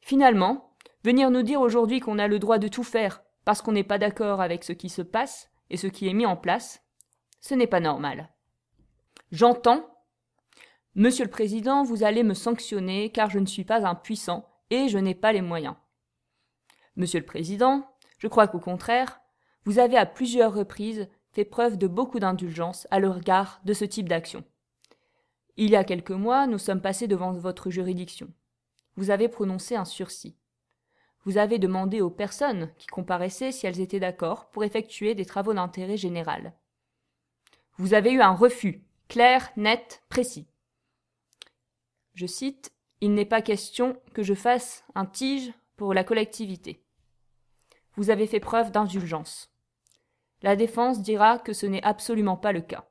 [0.00, 3.82] Finalement, venir nous dire aujourd'hui qu'on a le droit de tout faire parce qu'on n'est
[3.82, 6.84] pas d'accord avec ce qui se passe et ce qui est mis en place,
[7.40, 8.30] ce n'est pas normal.
[9.32, 9.88] J'entends.
[10.94, 14.88] Monsieur le Président, vous allez me sanctionner car je ne suis pas un puissant et
[14.88, 15.74] je n'ai pas les moyens.
[16.96, 19.20] Monsieur le Président, je crois qu'au contraire,
[19.64, 24.08] vous avez à plusieurs reprises fait preuve de beaucoup d'indulgence à l'égard de ce type
[24.08, 24.44] d'action.
[25.56, 28.28] Il y a quelques mois, nous sommes passés devant votre juridiction.
[28.96, 30.36] Vous avez prononcé un sursis.
[31.24, 35.54] Vous avez demandé aux personnes qui comparaissaient si elles étaient d'accord pour effectuer des travaux
[35.54, 36.52] d'intérêt général.
[37.76, 40.46] Vous avez eu un refus, clair, net, précis.
[42.14, 46.81] Je cite Il n'est pas question que je fasse un tige pour la collectivité.
[47.96, 49.52] Vous avez fait preuve d'indulgence.
[50.42, 52.88] La défense dira que ce n'est absolument pas le cas.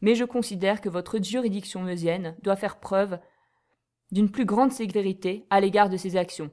[0.00, 3.20] Mais je considère que votre juridiction meusienne doit faire preuve
[4.10, 6.50] d'une plus grande sévérité à l'égard de ces actions,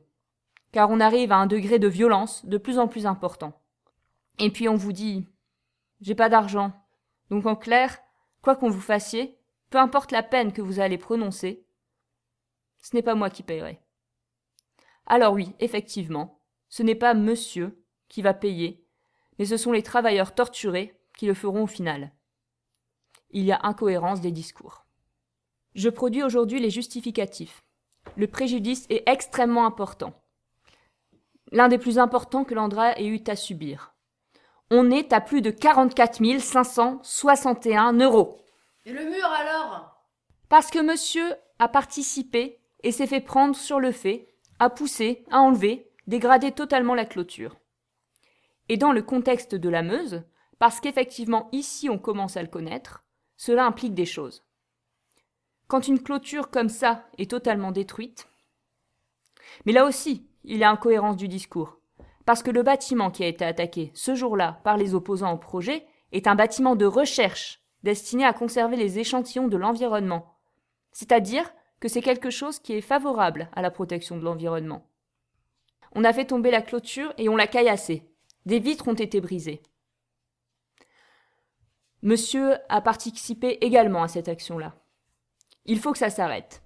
[0.72, 3.54] car on arrive à un degré de violence de plus en plus important.
[4.40, 5.28] Et puis on vous dit
[6.00, 6.72] J'ai pas d'argent.
[7.30, 8.00] Donc en clair,
[8.42, 9.38] quoi qu'on vous fassiez,
[9.70, 11.66] peu importe la peine que vous allez prononcer,
[12.82, 13.80] ce n'est pas moi qui payerai.
[15.06, 16.39] Alors oui, effectivement,
[16.70, 18.86] ce n'est pas monsieur qui va payer
[19.40, 22.12] mais ce sont les travailleurs torturés qui le feront au final.
[23.32, 24.86] il y a incohérence des discours.
[25.76, 27.64] Je produis aujourd'hui les justificatifs.
[28.16, 30.14] Le préjudice est extrêmement important.
[31.52, 33.94] L'un des plus importants que l'Andra ait eu à subir.
[34.72, 38.38] On est à plus de 44 561 euros.
[38.86, 40.04] Et le mur alors?
[40.48, 44.28] Parce que monsieur a participé et s'est fait prendre sur le fait,
[44.58, 47.56] a poussé, a enlevé, dégradé totalement la clôture.
[48.68, 50.24] Et dans le contexte de la Meuse,
[50.58, 53.06] parce qu'effectivement ici on commence à le connaître,
[53.38, 54.44] cela implique des choses.
[55.68, 58.28] Quand une clôture comme ça est totalement détruite,
[59.66, 61.78] mais là aussi, il y a incohérence du discours.
[62.26, 65.86] Parce que le bâtiment qui a été attaqué ce jour-là par les opposants au projet
[66.12, 70.36] est un bâtiment de recherche destiné à conserver les échantillons de l'environnement.
[70.92, 74.89] C'est-à-dire que c'est quelque chose qui est favorable à la protection de l'environnement.
[75.96, 78.04] On a fait tomber la clôture et on l'a caillassée.
[78.46, 79.62] Des vitres ont été brisées.
[82.02, 84.76] Monsieur a participé également à cette action-là.
[85.66, 86.64] Il faut que ça s'arrête.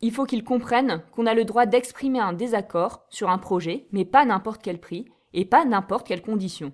[0.00, 4.04] Il faut qu'ils comprennent qu'on a le droit d'exprimer un désaccord sur un projet, mais
[4.04, 6.72] pas n'importe quel prix et pas n'importe quelle condition.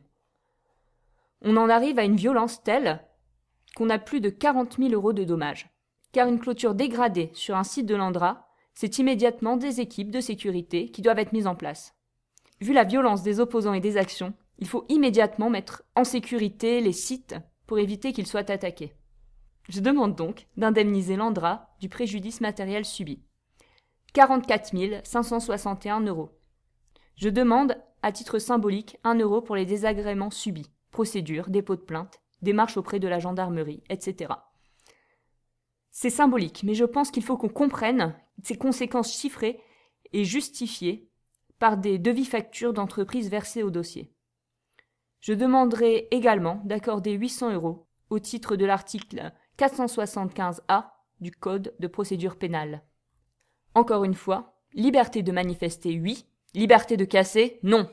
[1.43, 3.05] On en arrive à une violence telle
[3.77, 5.71] qu'on a plus de 40 000 euros de dommages.
[6.13, 8.48] Car une clôture dégradée sur un site de l'Andra,
[8.81, 11.97] c'est immédiatement des équipes de sécurité qui doivent être mises en place.
[12.61, 16.93] Vu la violence des opposants et des actions, il faut immédiatement mettre en sécurité les
[16.93, 17.35] sites
[17.67, 18.93] pour éviter qu'ils soient attaqués.
[19.69, 23.21] Je demande donc d'indemniser l'Andra du préjudice matériel subi.
[24.13, 24.71] 44
[25.03, 26.31] 561 euros.
[27.17, 32.21] Je demande, à titre symbolique, 1 euro pour les désagréments subis, procédure, dépôt de plainte,
[32.43, 34.35] démarche auprès de la gendarmerie, etc.
[35.91, 39.61] C'est symbolique, mais je pense qu'il faut qu'on comprenne ces conséquences chiffrées
[40.13, 41.09] et justifiées
[41.59, 44.13] par des devis-factures d'entreprises versées au dossier.
[45.21, 50.87] Je demanderai également d'accorder 800 euros au titre de l'article 475A
[51.21, 52.83] du Code de procédure pénale.
[53.75, 57.91] Encore une fois, liberté de manifester, oui, liberté de casser, non.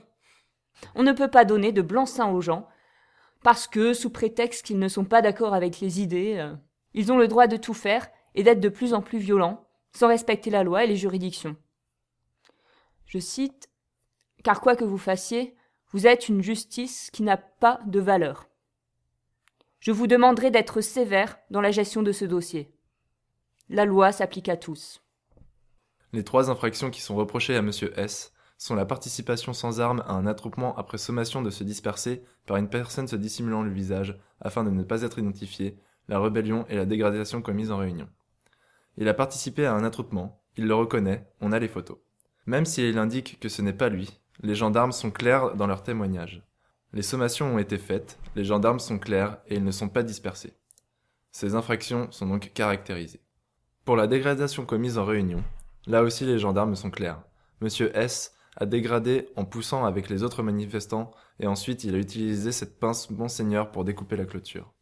[0.93, 2.67] On ne peut pas donner de blanc-seing aux gens
[3.43, 6.55] parce que, sous prétexte qu'ils ne sont pas d'accord avec les idées, euh,
[6.93, 9.64] ils ont le droit de tout faire et d'être de plus en plus violents,
[9.95, 11.55] sans respecter la loi et les juridictions.
[13.05, 13.69] Je cite
[14.43, 15.55] Car quoi que vous fassiez,
[15.91, 18.49] vous êtes une justice qui n'a pas de valeur.
[19.79, 22.73] Je vous demanderai d'être sévère dans la gestion de ce dossier.
[23.69, 25.01] La loi s'applique à tous.
[26.11, 27.71] Les trois infractions qui sont reprochées à M.
[27.95, 32.57] S sont la participation sans armes à un attroupement après sommation de se disperser par
[32.57, 35.77] une personne se dissimulant le visage afin de ne pas être identifié,
[36.07, 38.07] la rébellion et la dégradation commise en réunion.
[38.97, 41.97] Il a participé à un attroupement, il le reconnaît, on a les photos.
[42.45, 46.43] Même s'il indique que ce n'est pas lui, les gendarmes sont clairs dans leur témoignage.
[46.93, 50.53] Les sommations ont été faites, les gendarmes sont clairs et ils ne sont pas dispersés.
[51.31, 53.21] Ces infractions sont donc caractérisées.
[53.83, 55.43] Pour la dégradation commise en réunion,
[55.85, 57.21] là aussi les gendarmes sont clairs.
[57.61, 62.51] Monsieur S a dégradé en poussant avec les autres manifestants et ensuite il a utilisé
[62.51, 64.73] cette pince Monseigneur pour découper la clôture.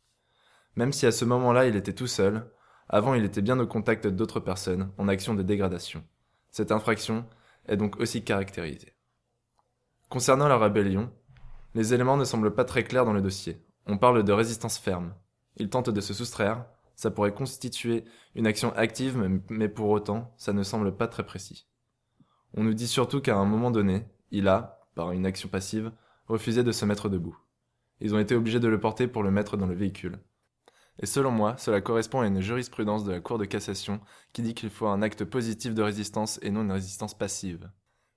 [0.75, 2.49] Même si à ce moment-là il était tout seul,
[2.89, 6.03] avant il était bien au contact d'autres personnes en action de dégradation.
[6.51, 7.25] Cette infraction
[7.67, 8.93] est donc aussi caractérisée.
[10.09, 11.11] Concernant la rébellion,
[11.75, 13.65] les éléments ne semblent pas très clairs dans le dossier.
[13.87, 15.13] On parle de résistance ferme.
[15.57, 16.65] Il tente de se soustraire,
[16.95, 19.17] ça pourrait constituer une action active,
[19.49, 21.67] mais pour autant, ça ne semble pas très précis.
[22.53, 25.91] On nous dit surtout qu'à un moment donné, il a, par une action passive,
[26.27, 27.37] refusé de se mettre debout.
[27.99, 30.19] Ils ont été obligés de le porter pour le mettre dans le véhicule.
[30.99, 33.99] Et selon moi, cela correspond à une jurisprudence de la Cour de cassation
[34.31, 37.71] qui dit qu'il faut un acte positif de résistance et non une résistance passive.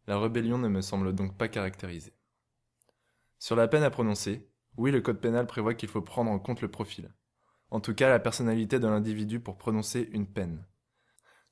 [0.06, 2.14] La rébellion ne me semble donc pas caractérisée.
[3.38, 6.60] Sur la peine à prononcer, oui, le code pénal prévoit qu'il faut prendre en compte
[6.60, 7.12] le profil.
[7.70, 10.64] En tout cas, la personnalité de l'individu pour prononcer une peine.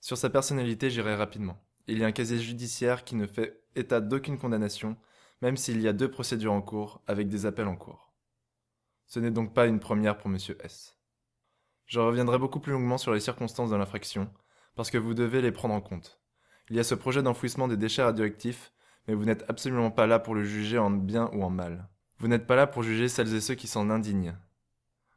[0.01, 1.65] Sur sa personnalité, j'irai rapidement.
[1.87, 4.97] Il y a un casier judiciaire qui ne fait état d'aucune condamnation,
[5.43, 8.15] même s'il y a deux procédures en cours avec des appels en cours.
[9.07, 10.94] Ce n'est donc pas une première pour monsieur S.
[11.87, 14.31] Je reviendrai beaucoup plus longuement sur les circonstances de l'infraction,
[14.75, 16.21] parce que vous devez les prendre en compte.
[16.71, 18.73] Il y a ce projet d'enfouissement des déchets radioactifs
[19.07, 21.89] mais vous n'êtes absolument pas là pour le juger en bien ou en mal.
[22.19, 24.37] Vous n'êtes pas là pour juger celles et ceux qui s'en indignent.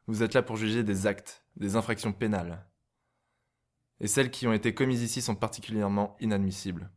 [0.06, 2.66] Vous êtes là pour juger des actes, des infractions pénales.
[4.00, 6.90] Et celles qui ont été commises ici sont particulièrement inadmissibles.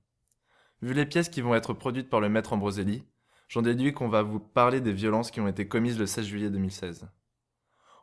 [0.82, 3.04] Vu les pièces qui vont être produites par le maître Ambroselli,
[3.48, 6.50] j'en déduis qu'on va vous parler des violences qui ont été commises le 16 juillet
[6.50, 7.08] 2016.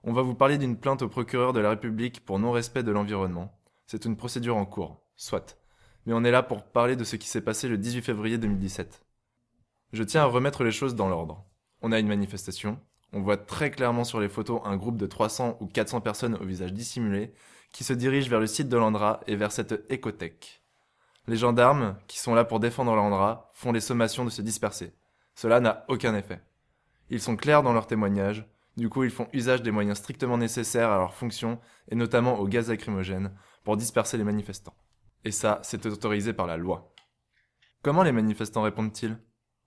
[0.08, 3.52] On va vous parler d'une plainte au procureur de la République pour non-respect de l'environnement.
[3.84, 5.58] C'est une procédure en cours, soit
[6.06, 9.04] mais on est là pour parler de ce qui s'est passé le 18 février 2017.
[9.92, 11.44] Je tiens à remettre les choses dans l'ordre.
[11.82, 12.80] On a une manifestation,
[13.12, 16.44] On voit très clairement sur les photos un groupe de 300 ou 400 personnes au
[16.46, 17.34] visage dissimulé
[17.72, 20.62] qui se dirigent vers le site de l'Andra et vers cette écothèque.
[21.26, 24.94] Les gendarmes, qui sont là pour défendre l'Andra, font les sommations de se disperser.
[25.34, 26.40] Cela n'a aucun effet.
[27.10, 30.90] Ils sont clairs dans leurs témoignages, du coup ils font usage des moyens strictement nécessaires
[30.90, 31.58] à leur fonction,
[31.90, 33.32] et notamment au gaz lacrymogène,
[33.64, 34.76] pour disperser les manifestants.
[35.24, 36.94] Et ça, c'est autorisé par la loi.
[37.82, 39.18] Comment les manifestants répondent-ils?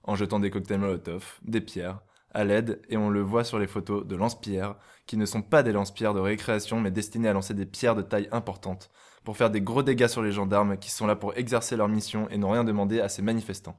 [0.03, 1.99] En jetant des cocktails Molotov, des pierres,
[2.33, 5.61] à l'aide, et on le voit sur les photos, de lance-pierres, qui ne sont pas
[5.61, 8.89] des lance-pierres de récréation, mais destinées à lancer des pierres de taille importante,
[9.25, 12.29] pour faire des gros dégâts sur les gendarmes qui sont là pour exercer leur mission
[12.29, 13.77] et n'ont rien demandé à ces manifestants.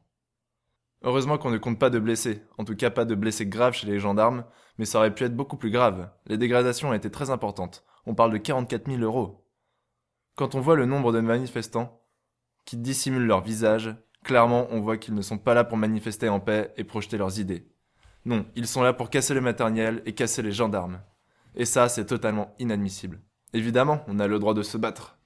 [1.04, 3.86] Heureusement qu'on ne compte pas de blessés, en tout cas pas de blessés graves chez
[3.86, 4.44] les gendarmes,
[4.78, 6.10] mais ça aurait pu être beaucoup plus grave.
[6.26, 7.84] Les dégradations ont été très importantes.
[8.06, 9.44] On parle de 44 000 euros.
[10.36, 12.00] Quand on voit le nombre de manifestants
[12.64, 16.40] qui dissimulent leur visage, clairement on voit qu'ils ne sont pas là pour manifester en
[16.40, 17.68] paix et projeter leurs idées.
[18.24, 21.00] Non, ils sont là pour casser le matériel et casser les gendarmes.
[21.56, 23.20] Et ça, c'est totalement inadmissible.
[23.52, 25.18] Évidemment, on a le droit de se battre.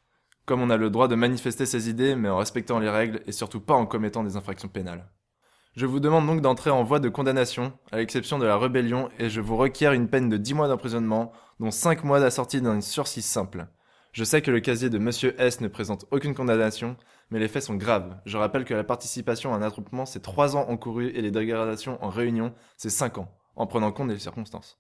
[0.47, 3.33] Comme on a le droit de manifester ses idées, mais en respectant les règles et
[3.33, 5.07] surtout pas en commettant des infractions pénales.
[5.77, 9.29] Je vous demande donc d'entrer en voie de condamnation, à l'exception de la rébellion, et
[9.29, 13.21] je vous requiers une peine de 10 mois d'emprisonnement, dont 5 mois d'assortie d'un sursis
[13.21, 13.67] simple.
[14.13, 16.97] Je sais que le casier de Monsieur S ne présente aucune condamnation,
[17.29, 18.17] mais les faits sont graves.
[18.25, 22.03] Je rappelle que la participation à un attroupement, c'est 3 ans encourus et les dégradations
[22.03, 24.79] en réunion, c'est 5 ans, en prenant compte des circonstances.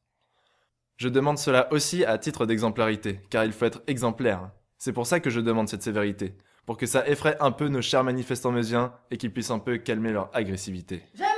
[0.96, 4.50] Je demande cela aussi à titre d'exemplarité, car il faut être exemplaire.
[4.78, 7.81] C'est pour ça que je demande cette sévérité, pour que ça effraie un peu nos
[7.81, 11.05] chers manifestants meusiens et qu'ils puissent un peu calmer leur agressivité.
[11.14, 11.31] Jamais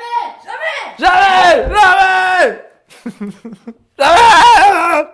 [0.43, 2.62] Jamais Jamais
[3.99, 5.09] Jamais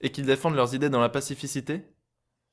[0.00, 1.84] Et qu'ils défendent leurs idées dans la pacificité?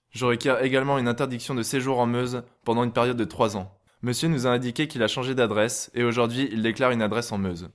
[0.10, 3.74] Je requiers également une interdiction de séjour en Meuse pendant une période de 3 ans.
[4.02, 7.38] Monsieur nous a indiqué qu'il a changé d'adresse et aujourd'hui il déclare une adresse en
[7.38, 7.70] Meuse.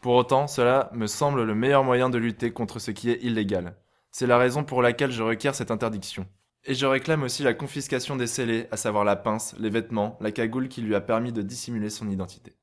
[0.00, 3.76] Pour autant, cela me semble le meilleur moyen de lutter contre ce qui est illégal.
[4.12, 6.26] C'est la raison pour laquelle je requiers cette interdiction.
[6.68, 10.32] Et je réclame aussi la confiscation des scellés, à savoir la pince, les vêtements, la
[10.32, 12.56] cagoule qui lui a permis de dissimuler son identité.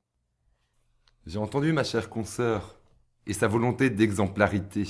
[1.26, 2.78] J'ai entendu ma chère consoeur
[3.26, 4.86] et sa volonté d'exemplarité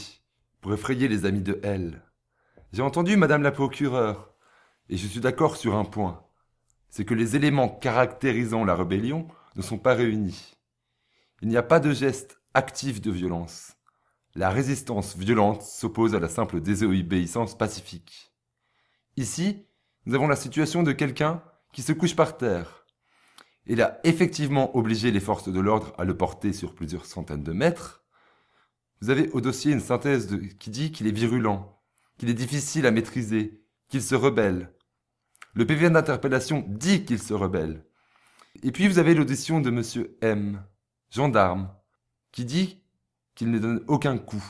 [0.60, 2.02] pour effrayer les amis de elle.
[2.72, 4.34] J'ai entendu madame la procureure
[4.88, 6.24] et je suis d'accord sur un point.
[6.90, 10.56] C'est que les éléments caractérisant la rébellion ne sont pas réunis.
[11.40, 13.76] Il n'y a pas de geste actif de violence.
[14.34, 18.33] La résistance violente s'oppose à la simple désobéissance pacifique.
[19.16, 19.66] Ici,
[20.06, 22.84] nous avons la situation de quelqu'un qui se couche par terre.
[23.66, 27.52] Il a effectivement obligé les forces de l'ordre à le porter sur plusieurs centaines de
[27.52, 28.04] mètres.
[29.00, 31.80] Vous avez au dossier une synthèse qui dit qu'il est virulent,
[32.18, 34.74] qu'il est difficile à maîtriser, qu'il se rebelle.
[35.54, 37.86] Le PV d'interpellation dit qu'il se rebelle.
[38.62, 40.62] Et puis vous avez l'audition de monsieur M,
[41.10, 41.72] gendarme,
[42.32, 42.82] qui dit
[43.34, 44.44] qu'il ne donne aucun coup.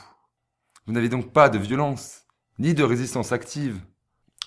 [0.85, 2.25] Vous n'avez donc pas de violence,
[2.59, 3.79] ni de résistance active.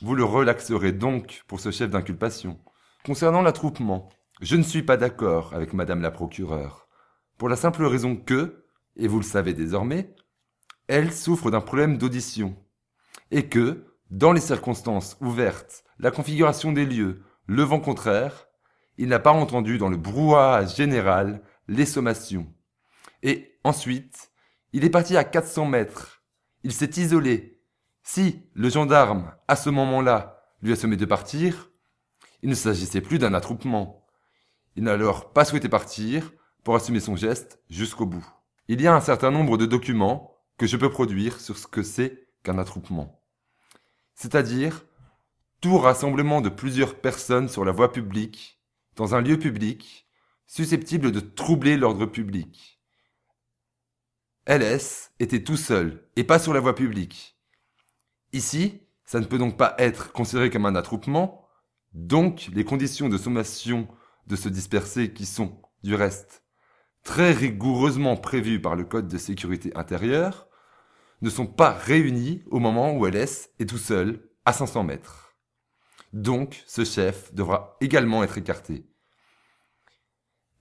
[0.00, 2.60] Vous le relaxerez donc pour ce chef d'inculpation.
[3.04, 4.08] Concernant l'attroupement,
[4.40, 6.86] je ne suis pas d'accord avec Madame la procureure,
[7.36, 10.14] pour la simple raison que, et vous le savez désormais,
[10.86, 12.56] elle souffre d'un problème d'audition,
[13.32, 18.46] et que, dans les circonstances ouvertes, la configuration des lieux, le vent contraire,
[18.98, 22.46] il n'a pas entendu dans le brouhaha général les sommations.
[23.24, 24.30] Et ensuite,
[24.72, 26.22] il est parti à 400 mètres.
[26.62, 27.57] Il s'est isolé,
[28.10, 31.70] si le gendarme, à ce moment-là, lui a sommé de partir,
[32.40, 34.06] il ne s'agissait plus d'un attroupement.
[34.76, 36.32] Il n'a alors pas souhaité partir
[36.64, 38.26] pour assumer son geste jusqu'au bout.
[38.66, 41.82] Il y a un certain nombre de documents que je peux produire sur ce que
[41.82, 43.22] c'est qu'un attroupement.
[44.14, 44.86] C'est-à-dire
[45.60, 48.58] tout rassemblement de plusieurs personnes sur la voie publique,
[48.96, 50.08] dans un lieu public,
[50.46, 52.80] susceptible de troubler l'ordre public.
[54.46, 57.37] LS était tout seul et pas sur la voie publique.
[58.32, 61.48] Ici, ça ne peut donc pas être considéré comme un attroupement,
[61.94, 63.88] donc les conditions de sommation
[64.26, 66.42] de se disperser qui sont, du reste,
[67.04, 70.48] très rigoureusement prévues par le Code de sécurité intérieure,
[71.22, 75.34] ne sont pas réunies au moment où LS est tout seul, à 500 mètres.
[76.12, 78.86] Donc, ce chef devra également être écarté.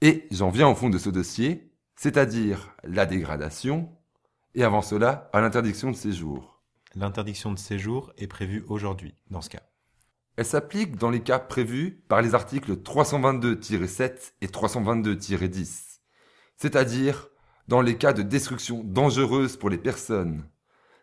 [0.01, 3.97] Et j'en viens au fond de ce dossier, c'est-à-dire la dégradation,
[4.55, 6.56] et avant cela, à l'interdiction de séjour.
[6.95, 9.63] L'interdiction de séjour est prévue aujourd'hui, dans ce cas.
[10.37, 15.99] Elle s'applique dans les cas prévus par les articles 322-7 et 322-10,
[16.55, 17.29] c'est-à-dire
[17.67, 20.47] dans les cas de destruction dangereuse pour les personnes.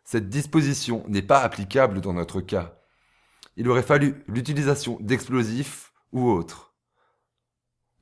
[0.05, 2.79] Cette disposition n'est pas applicable dans notre cas.
[3.57, 6.75] Il aurait fallu l'utilisation d'explosifs ou autres.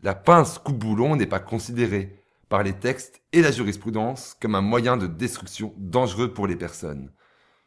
[0.02, 4.96] La pince coupe-boulon n'est pas considérée par les textes et la jurisprudence comme un moyen
[4.96, 7.10] de destruction dangereux pour les personnes.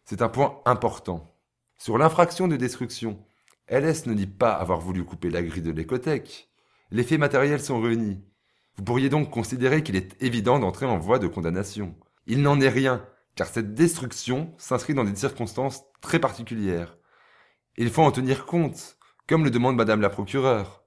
[0.07, 1.35] C'est un point important.
[1.79, 3.25] Sur l'infraction de destruction,
[3.67, 6.51] LS ne dit pas avoir voulu couper la grille de l'écothèque.
[6.91, 8.23] Les faits matériels sont réunis.
[8.77, 11.95] Vous pourriez donc considérer qu'il est évident d'entrer en voie de condamnation.
[12.27, 13.03] Il n'en est rien,
[13.33, 16.99] car cette destruction s'inscrit dans des circonstances très particulières.
[17.75, 20.83] Il faut en tenir compte, comme le demande Madame la procureure.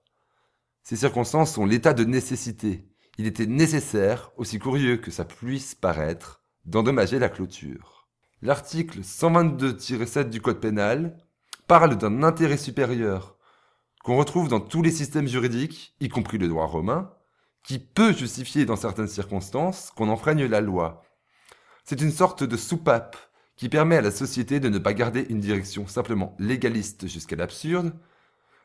[0.85, 2.89] Ces circonstances sont l'état de nécessité.
[3.19, 7.98] Il était nécessaire, aussi curieux que ça puisse paraître, d'endommager la clôture.
[8.41, 11.17] L'article 122-7 du Code pénal
[11.67, 13.37] parle d'un intérêt supérieur
[14.05, 17.13] qu'on retrouve dans tous les systèmes juridiques, y compris le droit romain,
[17.65, 21.03] qui peut justifier dans certaines circonstances qu'on enfreigne la loi.
[21.83, 23.17] C'est une sorte de soupape
[23.57, 27.93] qui permet à la société de ne pas garder une direction simplement légaliste jusqu'à l'absurde,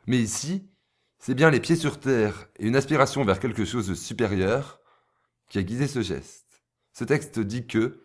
[0.05, 0.69] mais ici,
[1.17, 4.82] c'est bien les pieds sur terre et une aspiration vers quelque chose de supérieur
[5.49, 6.63] qui a guidé ce geste.
[6.93, 8.03] Ce texte dit que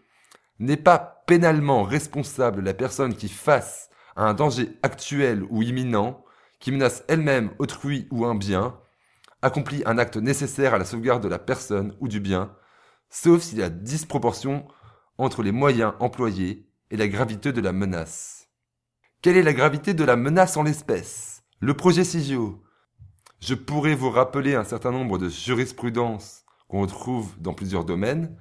[0.58, 6.24] n'est pas pénalement responsable la personne qui, face à un danger actuel ou imminent,
[6.58, 8.78] qui menace elle-même autrui ou un bien,
[9.42, 12.54] accomplit un acte nécessaire à la sauvegarde de la personne ou du bien,
[13.08, 14.66] sauf s'il y a disproportion
[15.16, 18.48] entre les moyens employés et la gravité de la menace.
[19.22, 21.42] Quelle est la gravité de la menace en l'espèce?
[21.60, 22.62] Le projet CIGIO.
[23.40, 28.36] Je pourrais vous rappeler un certain nombre de jurisprudences qu'on retrouve dans plusieurs domaines,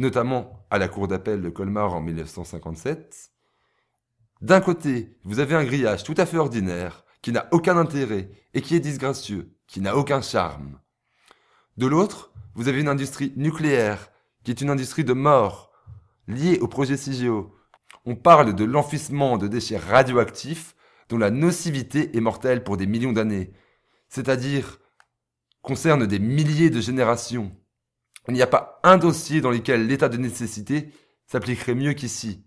[0.00, 3.30] notamment à la Cour d'appel de Colmar en 1957.
[4.40, 8.62] D'un côté, vous avez un grillage tout à fait ordinaire, qui n'a aucun intérêt et
[8.62, 10.80] qui est disgracieux, qui n'a aucun charme.
[11.76, 14.10] De l'autre, vous avez une industrie nucléaire,
[14.42, 15.70] qui est une industrie de mort,
[16.26, 17.54] liée au projet CIGEO.
[18.06, 20.74] On parle de l'enfouissement de déchets radioactifs
[21.10, 23.52] dont la nocivité est mortelle pour des millions d'années,
[24.08, 24.78] c'est-à-dire
[25.60, 27.54] concerne des milliers de générations.
[28.28, 30.92] Il n'y a pas un dossier dans lequel l'état de nécessité
[31.26, 32.44] s'appliquerait mieux qu'ici.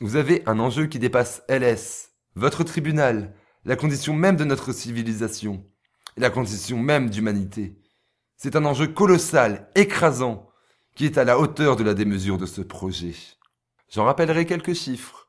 [0.00, 5.66] Vous avez un enjeu qui dépasse LS, votre tribunal, la condition même de notre civilisation,
[6.16, 7.78] la condition même d'humanité.
[8.36, 10.50] C'est un enjeu colossal, écrasant,
[10.94, 13.14] qui est à la hauteur de la démesure de ce projet.
[13.90, 15.28] J'en rappellerai quelques chiffres.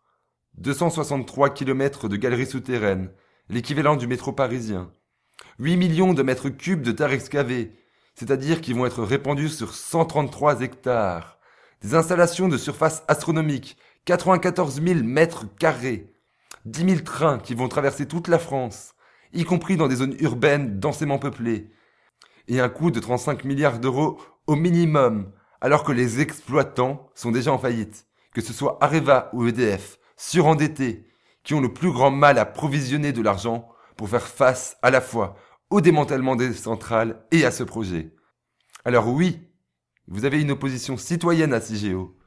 [0.57, 3.11] 263 km de galeries souterraines,
[3.49, 4.91] l'équivalent du métro parisien.
[5.59, 7.71] 8 millions de mètres cubes de terre excavée,
[8.17, 11.37] c'est-à-dire qui vont être répandus sur 133 hectares.
[11.83, 16.11] Des installations de surface astronomique, 94 000 mètres carrés.
[16.65, 18.95] 10 000 trains qui vont traverser toute la France,
[19.33, 21.69] y compris dans des zones urbaines densément peuplées.
[22.47, 27.53] Et un coût de 35 milliards d'euros au minimum, alors que les exploitants sont déjà
[27.53, 31.05] en faillite, que ce soit Areva ou EDF, surendettés,
[31.43, 35.01] qui ont le plus grand mal à provisionner de l'argent pour faire face à la
[35.01, 35.35] fois
[35.69, 38.15] au démantèlement des centrales et à ce projet.
[38.85, 39.39] Alors oui,
[40.07, 42.17] vous avez une opposition citoyenne à CIGEO,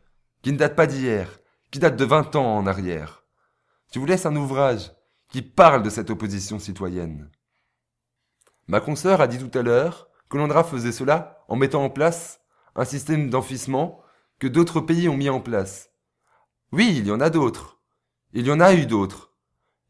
[0.42, 3.24] qui ne date pas d'hier, qui date de 20 ans en arrière.
[3.92, 4.92] Je vous laisse un ouvrage
[5.28, 7.30] qui parle de cette opposition citoyenne.
[8.66, 12.40] Ma consoeur a dit tout à l'heure que Londra faisait cela en mettant en place
[12.76, 14.02] un système d'enfissement
[14.38, 15.90] que d'autres pays ont mis en place.
[16.72, 17.80] Oui, il y en a d'autres.
[18.32, 19.29] Il y en a eu d'autres.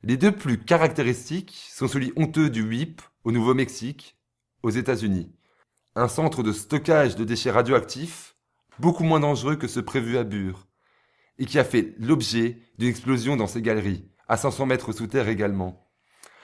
[0.02, 4.16] Les deux plus caractéristiques sont celui honteux du WIP au Nouveau-Mexique,
[4.62, 5.30] aux États-Unis.
[5.94, 8.34] Un centre de stockage de déchets radioactifs,
[8.78, 10.68] beaucoup moins dangereux que ce prévu à Bure,
[11.38, 15.28] et qui a fait l'objet d'une explosion dans ses galeries, à 500 mètres sous terre
[15.28, 15.90] également,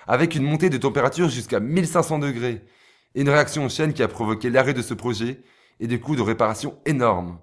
[0.06, 2.66] avec une montée de température jusqu'à 1500 degrés,
[3.14, 5.42] et une réaction en chaîne qui a provoqué l'arrêt de ce projet
[5.80, 7.40] et des coûts de réparation énormes.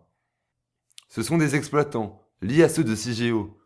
[1.10, 3.60] Ce sont des exploitants, liés à ceux de CIGEO.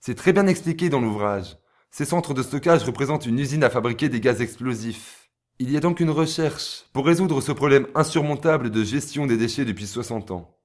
[0.00, 1.56] C'est très bien expliqué dans l'ouvrage.
[1.96, 5.30] Ces centres de stockage représentent une usine à fabriquer des gaz explosifs.
[5.58, 9.64] Il y a donc une recherche pour résoudre ce problème insurmontable de gestion des déchets
[9.64, 10.58] depuis 60 ans.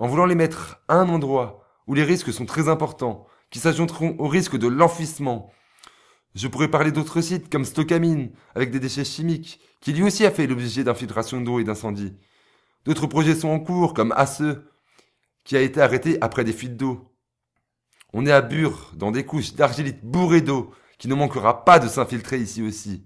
[0.00, 4.16] En voulant les mettre à un endroit où les risques sont très importants, qui s'ajouteront
[4.18, 5.52] au risque de l'enfouissement,
[6.34, 10.32] je pourrais parler d'autres sites comme Stockamine, avec des déchets chimiques, qui lui aussi a
[10.32, 12.16] fait l'objet d'infiltration d'eau et d'incendie.
[12.84, 14.42] D'autres projets sont en cours, comme ACE,
[15.44, 17.15] qui a été arrêté après des fuites d'eau.
[18.12, 21.88] On est à Bure, dans des couches d'argilite bourrées d'eau, qui ne manquera pas de
[21.88, 23.04] s'infiltrer ici aussi.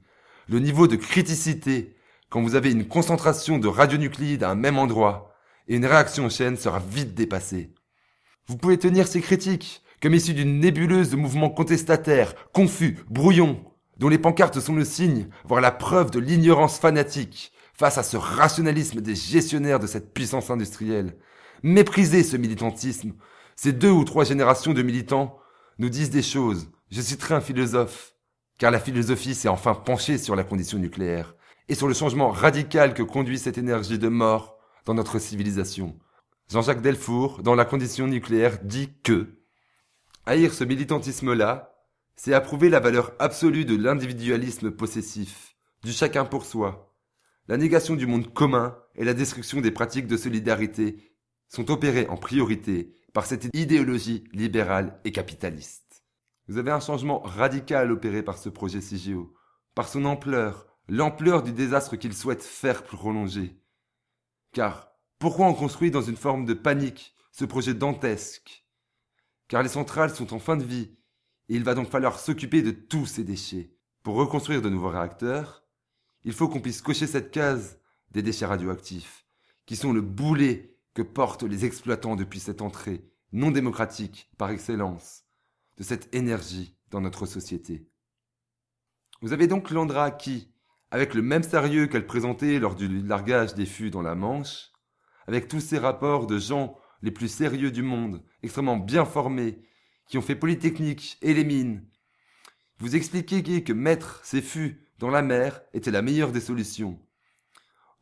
[0.48, 1.96] Le niveau de criticité,
[2.28, 5.34] quand vous avez une concentration de radionucléides à un même endroit,
[5.68, 7.72] et une réaction en chaîne sera vite dépassée.
[8.46, 13.62] Vous pouvez tenir ces critiques comme issues d'une nébuleuse de mouvements contestataires, confus, brouillons,
[13.98, 18.16] dont les pancartes sont le signe, voire la preuve de l'ignorance fanatique face à ce
[18.16, 21.16] rationalisme des gestionnaires de cette puissance industrielle.
[21.62, 23.12] Méprisez ce militantisme,
[23.62, 25.38] ces deux ou trois générations de militants
[25.78, 26.70] nous disent des choses.
[26.90, 28.14] Je citerai un philosophe,
[28.56, 31.34] car la philosophie s'est enfin penchée sur la condition nucléaire
[31.68, 34.56] et sur le changement radical que conduit cette énergie de mort
[34.86, 35.94] dans notre civilisation.
[36.50, 39.26] Jean-Jacques Delfour, dans La condition nucléaire, dit que
[40.24, 41.74] haïr ce militantisme-là,
[42.16, 45.54] c'est approuver la valeur absolue de l'individualisme possessif,
[45.84, 46.94] du chacun pour soi.
[47.46, 51.12] La négation du monde commun et la destruction des pratiques de solidarité
[51.46, 56.04] sont opérées en priorité par cette idéologie libérale et capitaliste.
[56.48, 59.34] Vous avez un changement radical opéré par ce projet CGO,
[59.74, 63.60] par son ampleur, l'ampleur du désastre qu'il souhaite faire prolonger.
[64.52, 68.66] Car pourquoi on construit dans une forme de panique ce projet dantesque?
[69.48, 70.96] Car les centrales sont en fin de vie,
[71.48, 73.74] et il va donc falloir s'occuper de tous ces déchets.
[74.02, 75.64] Pour reconstruire de nouveaux réacteurs,
[76.24, 77.78] il faut qu'on puisse cocher cette case
[78.10, 79.26] des déchets radioactifs,
[79.66, 85.22] qui sont le boulet que portent les exploitants depuis cette entrée non démocratique par excellence
[85.78, 87.88] de cette énergie dans notre société.
[89.22, 90.52] Vous avez donc Landra qui,
[90.90, 94.72] avec le même sérieux qu'elle présentait lors du largage des fûts dans la Manche,
[95.26, 99.62] avec tous ces rapports de gens les plus sérieux du monde, extrêmement bien formés,
[100.06, 101.88] qui ont fait Polytechnique et les mines,
[102.76, 107.00] vous expliquez que mettre ces fûts dans la mer était la meilleure des solutions.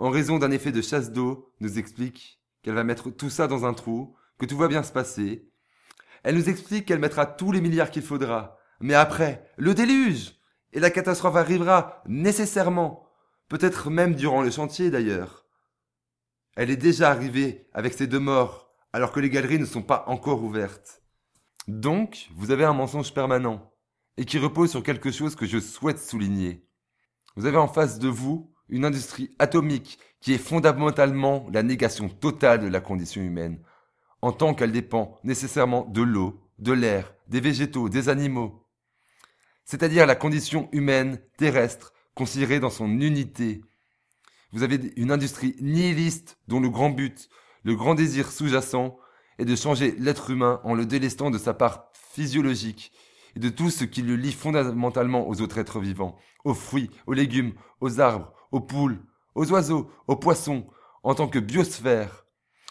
[0.01, 2.38] En raison d'un effet de chasse d'eau, nous explique
[2.69, 5.51] qu'elle va mettre tout ça dans un trou, que tout va bien se passer.
[6.23, 8.59] Elle nous explique qu'elle mettra tous les milliards qu'il faudra.
[8.81, 10.35] Mais après, le déluge
[10.75, 13.09] Et la catastrophe arrivera, nécessairement.
[13.49, 15.47] Peut-être même durant le chantier d'ailleurs.
[16.57, 20.05] Elle est déjà arrivée avec ses deux morts, alors que les galeries ne sont pas
[20.07, 21.01] encore ouvertes.
[21.69, 23.73] Donc, vous avez un mensonge permanent,
[24.19, 26.69] et qui repose sur quelque chose que je souhaite souligner.
[27.35, 32.61] Vous avez en face de vous une industrie atomique qui est fondamentalement la négation totale
[32.61, 33.61] de la condition humaine,
[34.23, 38.67] en tant qu'elle dépend nécessairement de l'eau, de l'air, des végétaux, des animaux.
[39.65, 43.63] C'est-à-dire la condition humaine, terrestre, considérée dans son unité.
[44.53, 47.29] Vous avez une industrie nihiliste dont le grand but,
[47.63, 48.99] le grand désir sous-jacent,
[49.39, 52.93] est de changer l'être humain en le délestant de sa part physiologique
[53.37, 57.13] et de tout ce qui le lie fondamentalement aux autres êtres vivants, aux fruits, aux
[57.13, 58.99] légumes, aux arbres, aux poules,
[59.39, 60.67] aux oiseaux, aux poissons,
[61.05, 62.27] en tant que biosphère.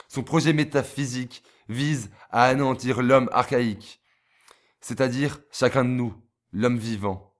[0.09, 4.01] Son projet métaphysique vise à anéantir l'homme archaïque,
[4.81, 6.13] c'est-à-dire chacun de nous,
[6.51, 7.33] l'homme vivant.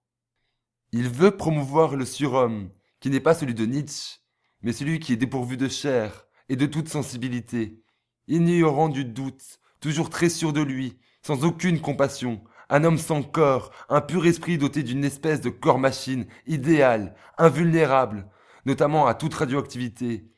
[0.94, 2.70] Il veut promouvoir le surhomme,
[3.02, 4.20] qui n'est pas celui de Nietzsche,
[4.62, 7.84] mais celui qui est dépourvu de chair et de toute sensibilité,
[8.30, 13.72] ignorant du doute, toujours très sûr de lui, sans aucune compassion, un homme sans corps,
[13.90, 18.26] un pur esprit doté d'une espèce de corps-machine idéal, invulnérable,
[18.68, 20.30] notamment à toute radioactivité,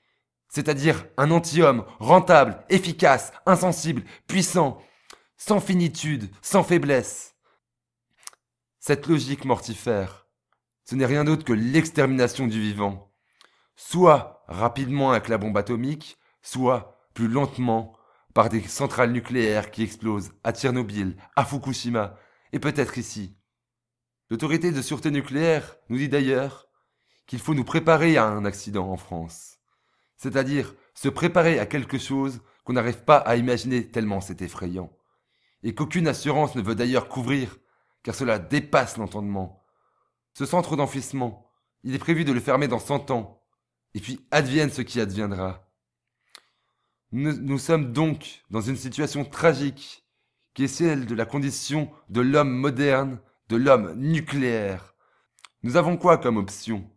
[0.50, 4.82] c'est-à-dire un anti-homme rentable, efficace, insensible, puissant,
[5.36, 7.36] sans finitude, sans faiblesse.
[8.80, 10.28] Cette logique mortifère,
[10.86, 13.12] ce n'est rien d'autre que l'extermination du vivant,
[13.76, 17.98] soit rapidement avec la bombe atomique, soit plus lentement
[18.36, 22.16] par des centrales nucléaires qui explosent à Tchernobyl, à Fukushima
[22.54, 23.36] et peut-être ici.
[24.30, 26.69] L'autorité de sûreté nucléaire nous dit d'ailleurs
[27.30, 29.60] qu'il faut nous préparer à un accident en France.
[30.18, 34.92] C'est-à-dire se préparer à quelque chose qu'on n'arrive pas à imaginer tellement c'est effrayant.
[35.62, 37.58] Et qu'aucune assurance ne veut d'ailleurs couvrir,
[38.02, 39.64] car cela dépasse l'entendement.
[40.34, 41.48] Ce centre d'enfouissement,
[41.84, 43.44] il est prévu de le fermer dans cent ans,
[43.94, 45.70] et puis advienne ce qui adviendra.
[47.12, 50.04] Nous, sommes donc dans une situation tragique
[50.56, 53.20] qui est celle de la condition de l'homme moderne,
[53.50, 54.96] de l'homme nucléaire.
[55.62, 56.90] Nous avons quoi comme option?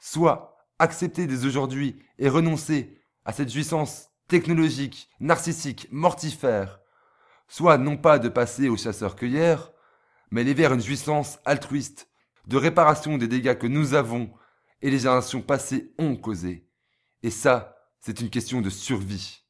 [0.00, 6.80] Soit accepter dès aujourd'hui et renoncer à cette jouissance technologique, narcissique, mortifère,
[7.48, 9.72] soit non pas de passer au chasseur-cueilleur,
[10.30, 12.08] mais aller vers une jouissance altruiste,
[12.46, 14.32] de réparation des dégâts que nous avons
[14.82, 16.66] et les générations passées ont causés.
[17.22, 19.44] Et ça, c'est une question de survie.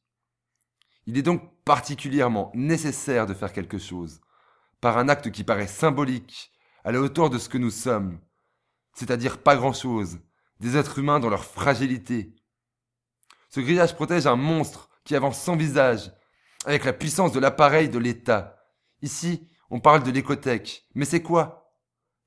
[1.05, 4.19] Il est donc particulièrement nécessaire de faire quelque chose,
[4.81, 6.51] par un acte qui paraît symbolique,
[6.83, 8.19] à la hauteur de ce que nous sommes,
[8.93, 10.19] c'est-à-dire pas grand-chose,
[10.61, 12.33] des êtres humains dans leur fragilité.
[13.49, 16.13] Ce grillage protège un monstre qui avance sans visage,
[16.65, 18.55] avec la puissance de l'appareil de l'État.
[19.01, 21.75] Ici, on parle de l'écothèque, mais c'est quoi?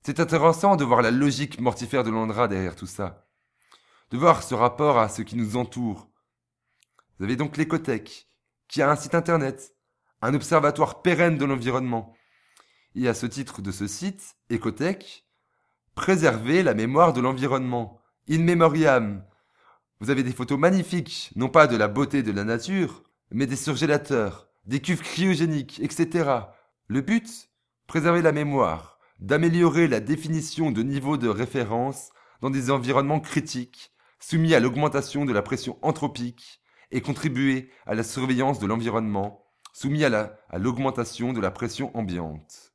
[0.02, 3.26] C'est intéressant de voir la logique mortifère de Landra derrière tout ça,
[4.10, 6.10] de voir ce rapport à ce qui nous entoure,
[7.18, 8.26] vous avez donc l'écothèque,
[8.66, 9.76] qui a un site internet,
[10.20, 12.12] un observatoire pérenne de l'environnement.
[12.96, 15.24] Et à ce titre de ce site, Écothèque,
[15.94, 19.22] préserver la mémoire de l'environnement, in memoriam.
[20.00, 23.56] Vous avez des photos magnifiques, non pas de la beauté de la nature, mais des
[23.56, 26.30] surgélateurs, des cuves cryogéniques, etc.
[26.86, 27.50] Le but?
[27.86, 32.10] Préserver la mémoire, d'améliorer la définition de niveau de référence
[32.40, 38.02] dans des environnements critiques, soumis à l'augmentation de la pression anthropique et contribuer à la
[38.02, 39.44] surveillance de l'environnement,
[39.74, 42.72] soumis à l'augmentation de la pression ambiante.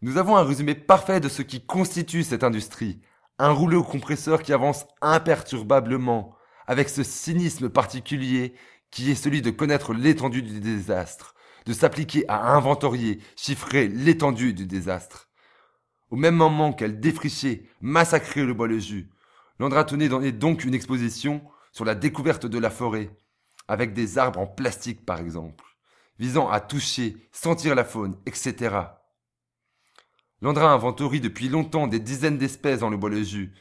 [0.00, 3.00] Nous avons un résumé parfait de ce qui constitue cette industrie,
[3.42, 6.36] un rouleau compresseur qui avance imperturbablement,
[6.68, 8.54] avec ce cynisme particulier
[8.92, 11.34] qui est celui de connaître l'étendue du désastre,
[11.66, 15.28] de s'appliquer à inventorier, chiffrer l'étendue du désastre.
[16.10, 19.10] Au même moment qu'elle défrichait, massacrait le bois le jus,
[19.58, 23.10] Landra tenait donc une exposition sur la découverte de la forêt,
[23.66, 25.64] avec des arbres en plastique par exemple,
[26.20, 28.76] visant à toucher, sentir la faune, etc.
[30.42, 33.54] Landra inventorie depuis longtemps des dizaines d'espèces dans le bois le jus,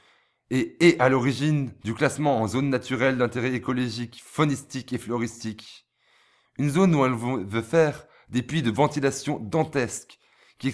[0.49, 5.85] et est à l'origine du classement en zone naturelle d'intérêt écologique, faunistique et floristique.
[6.57, 10.17] Une zone où elle veut faire des puits de ventilation dantesques
[10.57, 10.71] qui,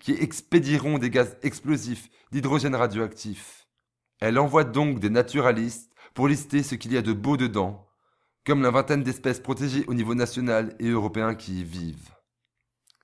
[0.00, 3.68] qui expédieront des gaz explosifs d'hydrogène radioactif.
[4.18, 7.86] Elle envoie donc des naturalistes pour lister ce qu'il y a de beau dedans,
[8.44, 12.15] comme la vingtaine d'espèces protégées au niveau national et européen qui y vivent.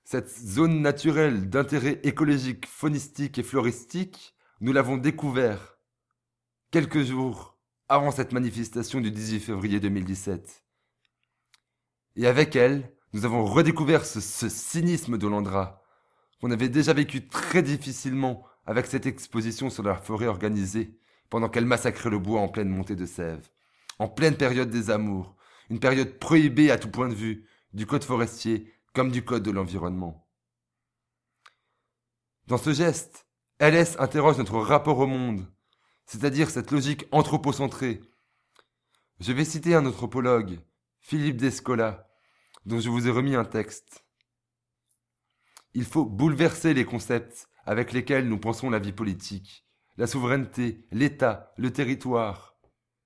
[0.03, 5.77] Cette zone naturelle d'intérêt écologique, faunistique et floristique, nous l'avons découvert
[6.71, 10.63] quelques jours avant cette manifestation du 18 février 2017.
[12.15, 15.81] Et avec elle, nous avons redécouvert ce, cynisme de Landra,
[16.41, 20.97] qu'on avait déjà vécu très difficilement avec cette exposition sur la forêt organisée,
[21.29, 23.49] pendant qu'elle massacrait le bois en pleine montée de sève,
[23.99, 25.35] en pleine période des amours,
[25.69, 29.51] une période prohibée à tout point de vue, du code forestier comme du code de
[29.51, 30.29] l'environnement.
[32.47, 33.27] Dans ce geste,
[33.59, 35.47] LS interroge notre rapport au monde,
[36.05, 38.01] c'est-à-dire cette logique anthropocentrée.
[39.19, 40.59] Je vais citer un anthropologue,
[40.99, 42.09] Philippe Descola,
[42.65, 44.05] dont je vous ai remis un texte.
[45.73, 49.65] Il faut bouleverser les concepts avec lesquels nous pensons la vie politique,
[49.97, 52.57] la souveraineté, l'État, le territoire.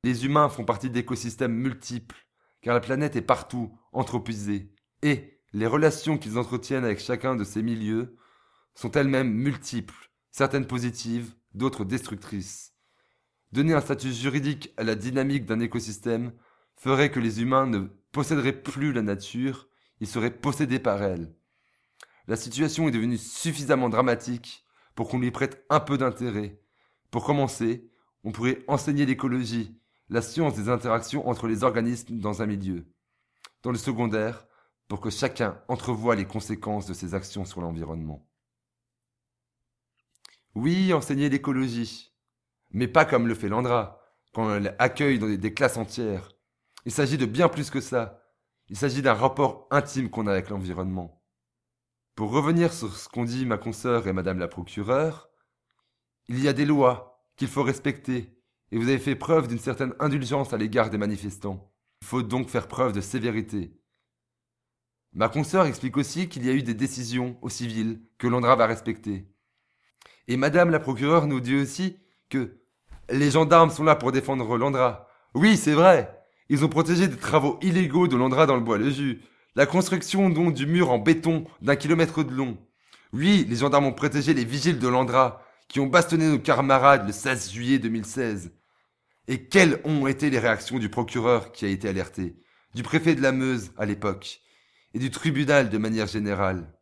[0.03, 2.25] Les humains font partie d'écosystèmes multiples,
[2.61, 7.61] car la planète est partout anthropisée, et les relations qu'ils entretiennent avec chacun de ces
[7.61, 8.15] milieux
[8.75, 12.73] sont elles-mêmes multiples, certaines positives, d'autres destructrices.
[13.51, 16.33] Donner un statut juridique à la dynamique d'un écosystème
[16.75, 19.67] ferait que les humains ne posséderaient plus la nature,
[19.99, 21.33] ils seraient possédés par elle.
[22.27, 26.59] La situation est devenue suffisamment dramatique pour qu'on lui prête un peu d'intérêt.
[27.09, 27.89] Pour commencer,
[28.23, 29.79] on pourrait enseigner l'écologie,
[30.09, 32.85] la science des interactions entre les organismes dans un milieu.
[33.63, 34.46] Dans le secondaire,
[34.87, 38.27] pour que chacun entrevoie les conséquences de ses actions sur l'environnement.
[40.55, 42.13] Oui, enseigner l'écologie,
[42.71, 44.01] mais pas comme le fait Landra,
[44.33, 46.31] quand elle accueille dans des classes entières.
[46.85, 48.23] Il s'agit de bien plus que ça.
[48.69, 51.23] Il s'agit d'un rapport intime qu'on a avec l'environnement.
[52.15, 55.29] Pour revenir sur ce qu'ont dit ma consoeur et madame la procureure,
[56.27, 58.37] il y a des lois qu'il faut respecter,
[58.71, 61.71] et vous avez fait preuve d'une certaine indulgence à l'égard des manifestants.
[62.01, 63.79] Il faut donc faire preuve de sévérité.
[65.17, 68.67] Ma consoeur explique aussi qu'il y a eu des décisions au civil que Landra va
[68.67, 69.25] respecter.
[70.27, 71.97] Et madame la procureure nous dit aussi
[72.29, 72.59] que
[73.09, 75.07] les gendarmes sont là pour défendre Landra.
[75.33, 76.23] Oui, c'est vrai.
[76.49, 79.23] Ils ont protégé des travaux illégaux de Landra dans le bois le jus.
[79.55, 82.55] La construction donc du mur en béton d'un kilomètre de long.
[83.11, 87.11] Oui, les gendarmes ont protégé les vigiles de Landra, qui ont bastonné nos camarades le
[87.11, 88.51] 16 juillet 2016.
[89.27, 92.35] Et quelles ont été les réactions du procureur qui a été alerté,
[92.75, 94.41] du préfet de la Meuse à l'époque,
[94.93, 96.73] et du tribunal de manière générale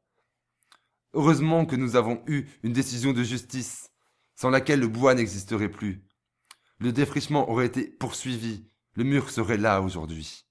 [1.14, 3.90] Heureusement que nous avons eu une décision de justice
[4.36, 6.04] sans laquelle le bois n'existerait plus.
[6.78, 10.46] Le défrichement aurait été poursuivi, le mur serait là aujourd'hui.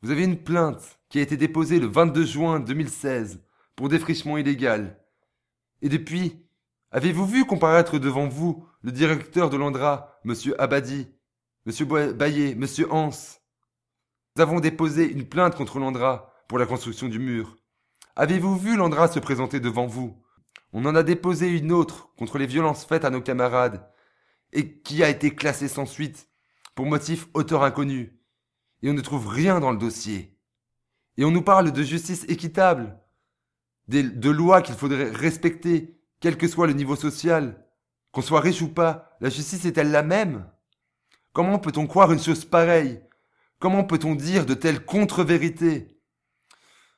[0.00, 3.42] Vous avez une plainte qui a été déposée le 22 juin 2016
[3.76, 4.98] pour défrichement illégal.
[5.82, 6.46] Et depuis,
[6.90, 10.34] avez-vous vu comparaître devant vous le directeur de l'Andra, M.
[10.58, 11.08] Abadi,
[11.66, 12.12] M.
[12.14, 12.66] Baillet, M.
[12.90, 13.10] Hans?
[14.36, 17.56] Nous avons déposé une plainte contre l'Andra pour la construction du mur.
[18.16, 20.20] Avez-vous vu l'Andra se présenter devant vous?
[20.72, 23.88] On en a déposé une autre contre les violences faites à nos camarades,
[24.52, 26.28] et qui a été classée sans suite,
[26.74, 28.18] pour motif auteur inconnu.
[28.82, 30.36] Et on ne trouve rien dans le dossier.
[31.16, 32.98] Et on nous parle de justice équitable,
[33.86, 37.64] de lois qu'il faudrait respecter, quel que soit le niveau social.
[38.10, 40.44] Qu'on soit riche ou pas, la justice est-elle la même?
[41.32, 43.00] Comment peut-on croire une chose pareille
[43.64, 45.98] Comment peut-on dire de telles contre-vérités?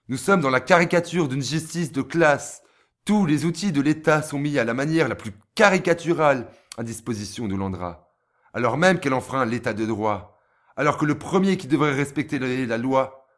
[0.09, 2.61] Nous sommes dans la caricature d'une justice de classe,
[3.05, 7.47] tous les outils de l'État sont mis à la manière la plus caricaturale à disposition
[7.47, 8.13] de Landra,
[8.53, 10.41] alors même qu'elle enfreint l'État de droit,
[10.75, 13.29] alors que le premier qui devrait respecter la loi,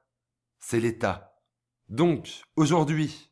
[0.59, 1.37] c'est l'État.
[1.91, 3.31] Donc, aujourd'hui,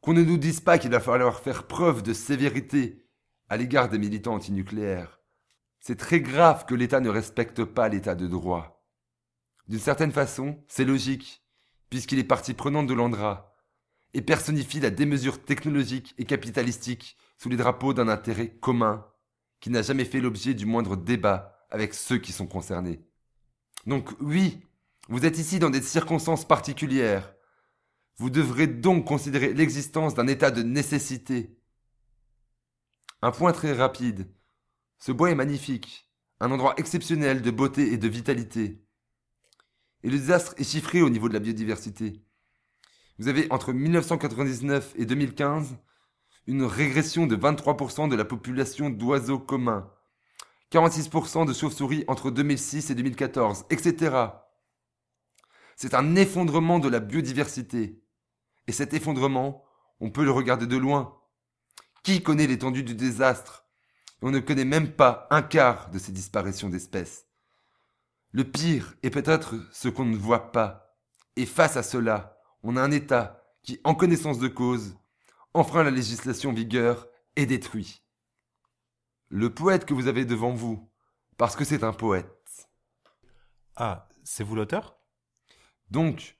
[0.00, 3.04] qu'on ne nous dise pas qu'il va falloir faire preuve de sévérité
[3.50, 5.20] à l'égard des militants antinucléaires,
[5.80, 8.77] C'est très grave que l'État ne respecte pas l'État de droit.
[9.68, 11.42] D'une certaine façon, c'est logique,
[11.90, 13.54] puisqu'il est partie prenante de l'Andra,
[14.14, 19.06] et personnifie la démesure technologique et capitalistique sous les drapeaux d'un intérêt commun
[19.60, 23.04] qui n'a jamais fait l'objet du moindre débat avec ceux qui sont concernés.
[23.86, 24.60] Donc oui,
[25.08, 27.34] vous êtes ici dans des circonstances particulières.
[28.16, 31.58] Vous devrez donc considérer l'existence d'un état de nécessité.
[33.20, 34.32] Un point très rapide.
[34.98, 36.10] Ce bois est magnifique,
[36.40, 38.87] un endroit exceptionnel de beauté et de vitalité.
[40.02, 42.22] Et le désastre est chiffré au niveau de la biodiversité.
[43.18, 45.76] Vous avez entre 1999 et 2015
[46.46, 49.90] une régression de 23% de la population d'oiseaux communs,
[50.72, 54.28] 46% de chauves-souris entre 2006 et 2014, etc.
[55.76, 58.02] C'est un effondrement de la biodiversité.
[58.66, 59.64] Et cet effondrement,
[60.00, 61.16] on peut le regarder de loin.
[62.02, 63.66] Qui connaît l'étendue du désastre?
[64.20, 67.27] On ne connaît même pas un quart de ces disparitions d'espèces.
[68.32, 70.96] Le pire est peut-être ce qu'on ne voit pas.
[71.36, 74.96] Et face à cela, on a un État qui, en connaissance de cause,
[75.54, 78.02] enfreint la législation en vigueur et détruit.
[79.28, 80.90] Le poète que vous avez devant vous,
[81.36, 82.68] parce que c'est un poète.
[83.76, 84.98] Ah, c'est vous l'auteur?
[85.90, 86.36] Donc,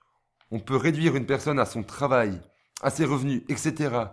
[0.50, 2.40] on peut réduire une personne à son travail,
[2.82, 4.04] à ses revenus, etc.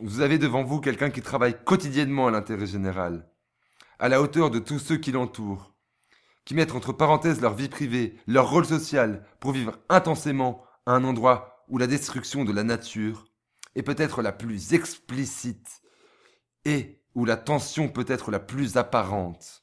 [0.00, 3.30] Vous avez devant vous quelqu'un qui travaille quotidiennement à l'intérêt général,
[3.98, 5.69] à la hauteur de tous ceux qui l'entourent,
[6.50, 11.04] qui mettent entre parenthèses leur vie privée, leur rôle social, pour vivre intensément à un
[11.04, 13.28] endroit où la destruction de la nature
[13.76, 15.80] est peut-être la plus explicite
[16.64, 19.62] et où la tension peut être la plus apparente.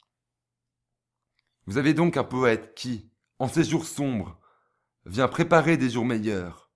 [1.65, 4.39] Vous avez donc un poète qui, en ces jours sombres,
[5.05, 6.71] vient préparer des jours meilleurs.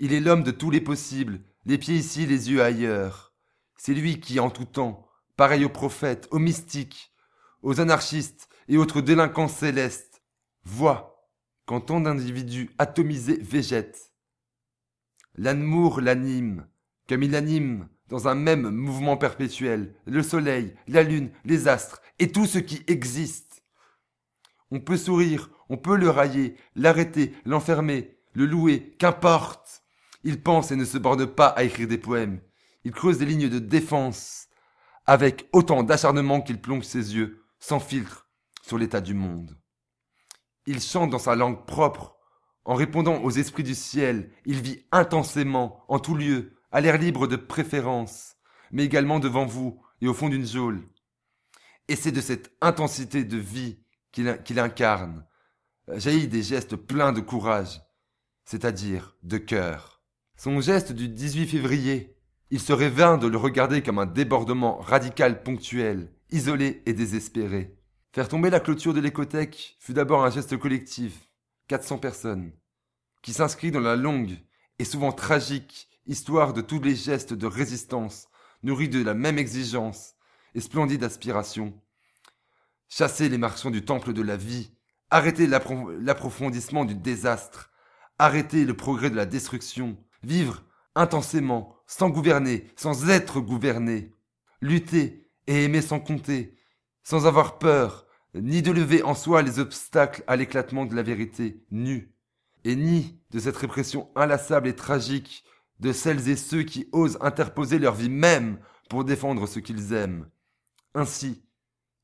[0.00, 3.32] Il est l'homme de tous les possibles, les pieds ici, les yeux ailleurs.
[3.76, 7.12] C'est lui qui, en tout temps, pareil aux prophètes, aux mystiques,
[7.62, 10.22] aux anarchistes et autres délinquants célestes,
[10.64, 11.28] voit,
[11.66, 14.08] quand tant d'individus atomisés végètent,
[15.40, 16.66] L'amour l'anime,
[17.08, 22.32] comme il anime dans un même mouvement perpétuel le soleil, la lune, les astres et
[22.32, 23.62] tout ce qui existe.
[24.72, 29.84] On peut sourire, on peut le railler, l'arrêter, l'enfermer, le louer, qu'importe.
[30.24, 32.40] Il pense et ne se borne pas à écrire des poèmes.
[32.82, 34.48] Il creuse des lignes de défense,
[35.06, 38.27] avec autant d'acharnement qu'il plonge ses yeux, sans filtre,
[38.68, 39.58] sur l'état du monde.
[40.66, 42.16] Il chante dans sa langue propre,
[42.64, 47.26] en répondant aux esprits du ciel, il vit intensément, en tout lieu, à l'air libre
[47.26, 48.36] de préférence,
[48.70, 50.86] mais également devant vous et au fond d'une geôle.
[51.88, 53.78] Et c'est de cette intensité de vie
[54.12, 55.24] qu'il incarne,
[55.94, 57.80] jaillit des gestes pleins de courage,
[58.44, 60.02] c'est-à-dire de cœur.
[60.36, 62.18] Son geste du 18 février,
[62.50, 67.77] il serait vain de le regarder comme un débordement radical ponctuel, isolé et désespéré.
[68.18, 71.30] Faire tomber la clôture de l'écothèque fut d'abord un geste collectif,
[71.68, 72.50] 400 personnes,
[73.22, 74.38] qui s'inscrit dans la longue
[74.80, 78.26] et souvent tragique histoire de tous les gestes de résistance
[78.64, 80.16] nourris de la même exigence
[80.56, 81.80] et splendide aspiration.
[82.88, 84.72] Chasser les marchands du temple de la vie,
[85.10, 87.70] arrêter l'approfondissement du désastre,
[88.18, 90.64] arrêter le progrès de la destruction, vivre
[90.96, 94.12] intensément, sans gouverner, sans être gouverné,
[94.60, 96.56] lutter et aimer sans compter,
[97.04, 101.62] sans avoir peur, ni de lever en soi les obstacles à l'éclatement de la vérité
[101.70, 102.12] nue,
[102.64, 105.44] et ni de cette répression inlassable et tragique
[105.80, 108.58] de celles et ceux qui osent interposer leur vie même
[108.88, 110.28] pour défendre ce qu'ils aiment.
[110.94, 111.44] Ainsi,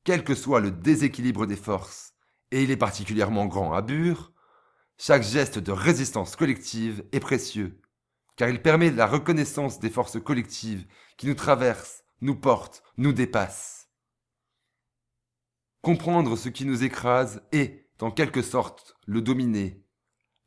[0.03, 2.13] quel que soit le déséquilibre des forces,
[2.51, 4.31] et il est particulièrement grand à Bure,
[4.97, 7.81] chaque geste de résistance collective est précieux,
[8.37, 10.85] car il permet la reconnaissance des forces collectives
[11.17, 13.84] qui nous traversent, nous portent, nous dépassent.
[15.85, 19.85] Comprendre ce qui nous écrase et, en quelque sorte, le dominer.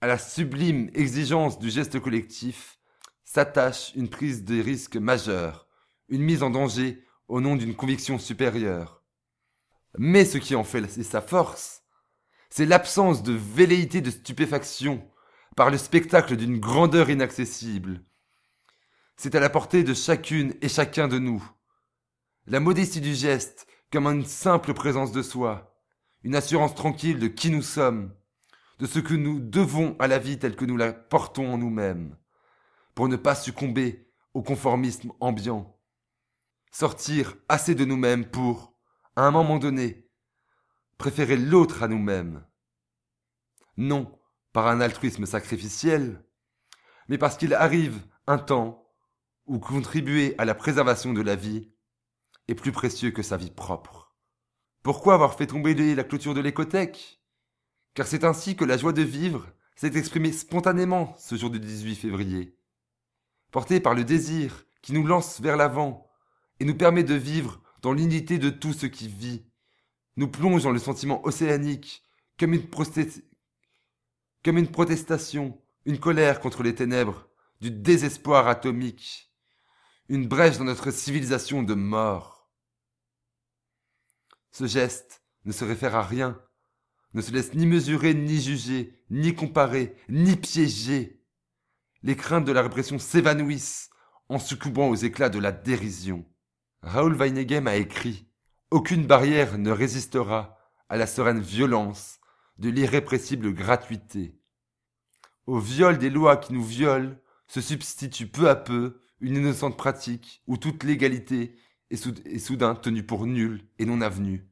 [0.01, 2.81] À la sublime exigence du geste collectif
[3.23, 5.69] s'attache une prise de risque majeure,
[6.09, 9.05] une mise en danger au nom d'une conviction supérieure.
[9.97, 11.85] Mais ce qui en fait sa force,
[12.51, 15.09] c'est l'absence de velléité de stupéfaction
[15.55, 18.03] par le spectacle d'une grandeur inaccessible.
[19.17, 21.49] C'est à la portée de chacune et chacun de nous.
[22.49, 25.75] La modestie du geste comme une simple présence de soi,
[26.23, 28.15] une assurance tranquille de qui nous sommes,
[28.79, 32.17] de ce que nous devons à la vie telle que nous la portons en nous-mêmes,
[32.95, 35.79] pour ne pas succomber au conformisme ambiant.
[36.71, 38.75] Sortir assez de nous-mêmes pour,
[39.17, 40.11] à un moment donné,
[40.99, 42.45] préférer l'autre à nous-mêmes.
[43.77, 44.15] Non
[44.53, 46.25] par un altruisme sacrificiel,
[47.09, 48.91] mais parce qu'il arrive un temps
[49.47, 51.71] où contribuer à la préservation de la vie
[52.49, 54.15] est plus précieux que sa vie propre.
[54.83, 57.21] Pourquoi avoir fait tomber la clôture de l'écothèque?
[57.95, 59.47] Car c'est ainsi que la joie de vivre
[59.77, 62.57] s'est exprimée spontanément ce jour du 18 février.
[63.51, 66.11] Portée par le désir qui nous lance vers l'avant
[66.61, 69.45] et nous permet de vivre dans l'unité de tout ce qui vit,
[70.17, 72.03] nous plonge dans le sentiment océanique
[72.39, 72.69] comme une,
[74.45, 77.29] comme une protestation, une colère contre les ténèbres,
[77.61, 79.33] du désespoir atomique,
[80.09, 82.38] une brèche dans notre civilisation de mort.
[84.59, 86.37] Ce geste ne se réfère à rien,
[87.15, 91.23] ne se laisse ni mesurer, ni juger, ni comparer, ni piéger.
[92.03, 93.89] Les craintes de la répression s'évanouissent
[94.29, 96.27] en succombant aux éclats de la dérision.
[96.83, 98.27] Raoul Weinegem a écrit
[98.73, 102.19] Aucune barrière ne résistera à la sereine violence
[102.59, 104.41] de l'irrépressible gratuité.
[105.47, 107.15] Au viol des lois qui nous violent
[107.47, 111.55] se substitue peu à peu une innocente pratique où toute l'égalité
[111.91, 114.49] est, soudain tenue pour nulle et non avenue.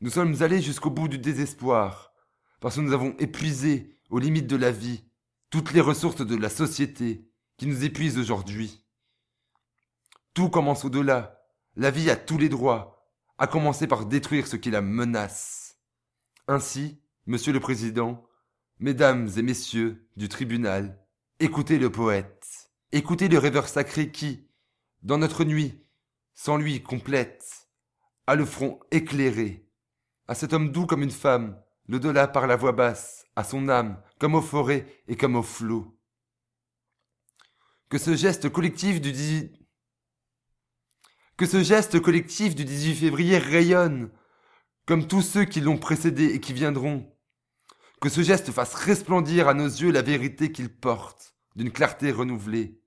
[0.00, 2.12] Nous sommes allés jusqu'au bout du désespoir,
[2.60, 5.04] parce que nous avons épuisé, aux limites de la vie,
[5.48, 8.84] toutes les ressources de la société qui nous épuisent aujourd'hui.
[10.34, 11.42] Tout commence au-delà,
[11.76, 13.08] la vie a tous les droits,
[13.38, 15.78] à commencer par détruire ce qui la menace.
[16.48, 18.26] Ainsi, Monsieur le Président,
[18.78, 20.98] Mesdames et Messieurs du tribunal,
[21.38, 24.48] écoutez le poète, écoutez le rêveur sacré qui,
[25.02, 25.81] dans notre nuit,
[26.44, 27.68] sans lui complète,
[28.26, 29.70] a le front éclairé,
[30.26, 33.68] à cet homme doux comme une femme, le delà par la voix basse, à son
[33.68, 35.96] âme, comme aux forêts et comme aux flots.
[37.90, 39.52] Que ce geste collectif du
[41.36, 44.10] que ce geste collectif du 18 février rayonne,
[44.84, 47.08] comme tous ceux qui l'ont précédé et qui viendront.
[48.00, 52.82] Que ce geste fasse resplendir à nos yeux la vérité qu'il porte, d'une clarté renouvelée.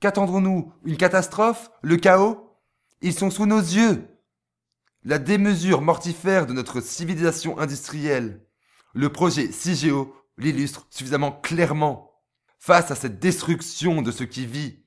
[0.00, 1.70] Qu'attendrons-nous Une catastrophe?
[1.80, 2.47] Le chaos?
[3.00, 4.08] Ils sont sous nos yeux.
[5.04, 8.44] La démesure mortifère de notre civilisation industrielle.
[8.94, 12.22] Le projet CIGEO l'illustre suffisamment clairement.
[12.58, 14.84] Face à cette destruction de ce qui vit,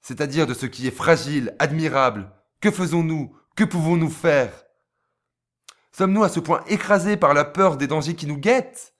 [0.00, 2.32] c'est-à-dire de ce qui est fragile, admirable.
[2.60, 3.36] Que faisons-nous?
[3.56, 4.52] Que pouvons-nous faire?
[5.92, 8.94] Sommes-nous à ce point écrasés par la peur des dangers qui nous guettent?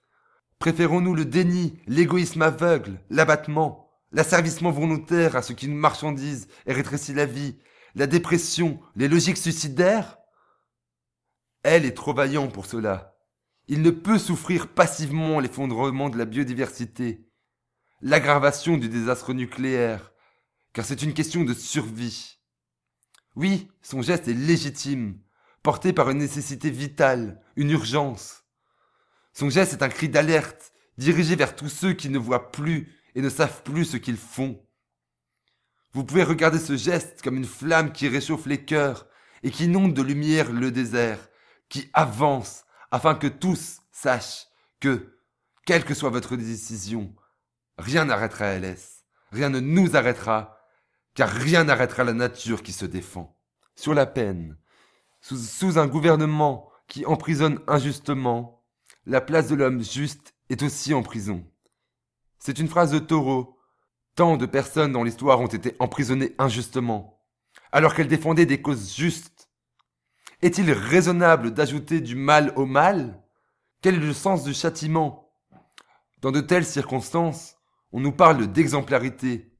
[0.58, 7.14] Préférons-nous le déni, l'égoïsme aveugle, l'abattement, l'asservissement volontaire à ce qui nous marchandise et rétrécit
[7.14, 7.58] la vie,
[7.94, 10.18] la dépression, les logiques suicidaires
[11.62, 13.16] Elle est trop vaillant pour cela.
[13.68, 17.26] Il ne peut souffrir passivement l'effondrement de la biodiversité,
[18.02, 20.12] l'aggravation du désastre nucléaire,
[20.72, 22.40] car c'est une question de survie.
[23.36, 25.18] Oui, son geste est légitime,
[25.62, 28.44] porté par une nécessité vitale, une urgence.
[29.32, 33.22] Son geste est un cri d'alerte, dirigé vers tous ceux qui ne voient plus et
[33.22, 34.60] ne savent plus ce qu'ils font.
[35.94, 39.06] Vous pouvez regarder ce geste comme une flamme qui réchauffe les cœurs
[39.44, 41.28] et qui inonde de lumière le désert,
[41.68, 44.48] qui avance afin que tous sachent
[44.80, 45.18] que,
[45.64, 47.14] quelle que soit votre décision,
[47.78, 50.58] rien n'arrêtera LS, rien ne nous arrêtera
[51.14, 53.38] car rien n'arrêtera la nature qui se défend.
[53.76, 54.58] Sur la peine,
[55.20, 58.64] sous, un gouvernement qui emprisonne injustement,
[59.06, 61.46] la place de l'homme juste est aussi en prison.
[62.38, 63.58] C'est une phrase de Taureau.
[64.14, 67.22] Tant de personnes dans l'histoire ont été emprisonnées injustement,
[67.72, 69.50] alors qu'elles défendaient des causes justes.
[70.42, 73.20] Est-il raisonnable d'ajouter du mal au mal?
[73.82, 75.32] Quel est le sens du châtiment?
[76.20, 77.56] Dans de telles circonstances,
[77.92, 79.54] on nous parle d'exemplarité,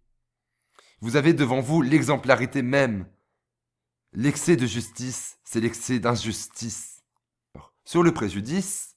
[1.05, 3.07] vous avez devant vous l'exemplarité même.
[4.15, 7.03] L'excès de justice, c'est l'excès d'injustice.
[7.85, 8.97] Sur le préjudice,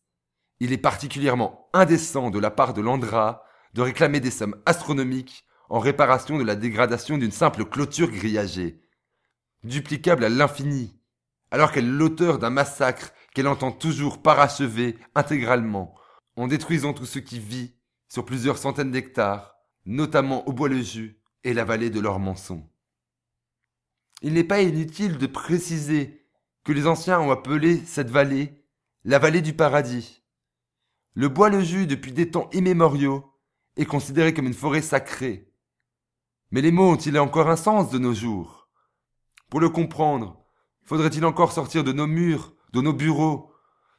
[0.62, 3.44] il est particulièrement indécent de la part de l'Andra
[3.74, 8.82] de réclamer des sommes astronomiques en réparation de la dégradation d'une simple clôture grillagée,
[9.64, 11.00] duplicable à l'infini,
[11.52, 15.96] alors qu'elle est l'auteur d'un massacre qu'elle entend toujours parachever intégralement,
[16.36, 17.76] en détruisant tout ce qui vit
[18.10, 19.56] sur plusieurs centaines d'hectares,
[19.86, 22.68] notamment au bois-le-jus, et la vallée de l'Ormançon.
[24.22, 26.26] Il n'est pas inutile de préciser
[26.64, 28.58] que les anciens ont appelé cette vallée
[29.08, 30.22] la vallée du paradis.
[31.14, 33.26] Le bois le jus depuis des temps immémoriaux
[33.78, 35.54] est considéré comme une forêt sacrée.
[36.52, 38.70] Mais les mots ont-ils encore un sens de nos jours
[39.50, 40.46] Pour le comprendre,
[40.84, 43.52] faudrait-il encore sortir de nos murs, de nos bureaux,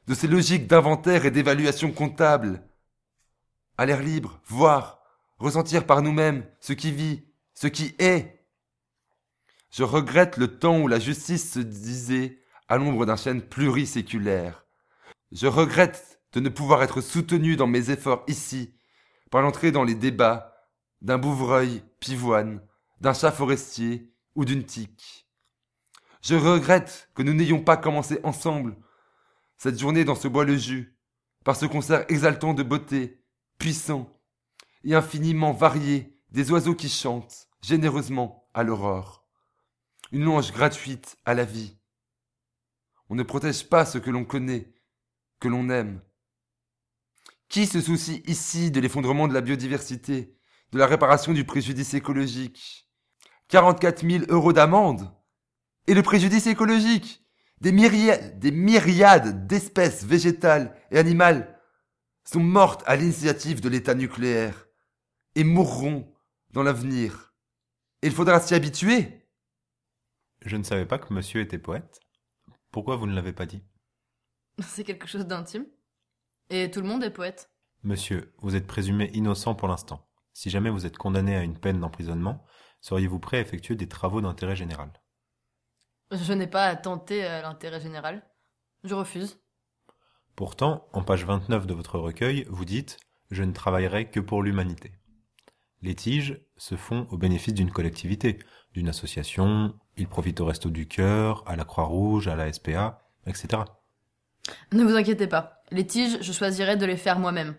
[0.06, 2.66] de ces logiques d'inventaire et d'évaluation comptable?
[3.76, 5.02] À l'air libre, voir,
[5.38, 8.46] ressentir par nous-mêmes ce qui vit, ce qui est.
[9.70, 14.64] Je regrette le temps où la justice se disait à l'ombre d'un chêne pluriséculaire.
[15.32, 18.74] Je regrette de ne pouvoir être soutenu dans mes efforts ici
[19.30, 20.54] par l'entrée dans les débats
[21.02, 22.60] d'un bouvreuil pivoine,
[23.00, 25.28] d'un chat forestier ou d'une tique.
[26.22, 28.76] Je regrette que nous n'ayons pas commencé ensemble
[29.56, 30.96] cette journée dans ce bois le jus,
[31.44, 33.22] par ce concert exaltant de beauté,
[33.58, 34.08] puissant
[34.84, 39.26] et infiniment varié des oiseaux qui chantent généreusement à l'aurore.
[40.12, 41.76] Une louange gratuite à la vie.
[43.10, 44.72] On ne protège pas ce que l'on connaît,
[45.40, 46.00] que l'on aime.
[47.48, 50.37] Qui se soucie ici de l'effondrement de la biodiversité,
[50.72, 52.88] de la réparation du préjudice écologique
[53.48, 55.10] 44 000 euros d'amende
[55.86, 57.24] Et le préjudice écologique
[57.60, 61.58] des myriades, des myriades d'espèces végétales et animales
[62.24, 64.68] sont mortes à l'initiative de l'État nucléaire
[65.34, 66.14] et mourront
[66.50, 67.34] dans l'avenir.
[68.02, 69.26] Et il faudra s'y habituer.
[70.44, 72.00] Je ne savais pas que monsieur était poète.
[72.70, 73.62] Pourquoi vous ne l'avez pas dit?
[74.60, 75.66] C'est quelque chose d'intime.
[76.50, 77.50] Et tout le monde est poète.
[77.82, 80.07] Monsieur, vous êtes présumé innocent pour l'instant.
[80.38, 82.44] Si jamais vous êtes condamné à une peine d'emprisonnement,
[82.80, 84.92] seriez-vous prêt à effectuer des travaux d'intérêt général?
[86.12, 88.22] Je n'ai pas à tenter à l'intérêt général.
[88.84, 89.40] Je refuse.
[90.36, 93.00] Pourtant, en page 29 de votre recueil, vous dites
[93.32, 94.92] Je ne travaillerai que pour l'humanité.
[95.82, 98.38] Les tiges se font au bénéfice d'une collectivité,
[98.74, 103.64] d'une association, ils profitent au Resto du Cœur, à la Croix-Rouge, à la SPA, etc.
[104.70, 105.64] Ne vous inquiétez pas.
[105.72, 107.56] Les tiges, je choisirai de les faire moi-même.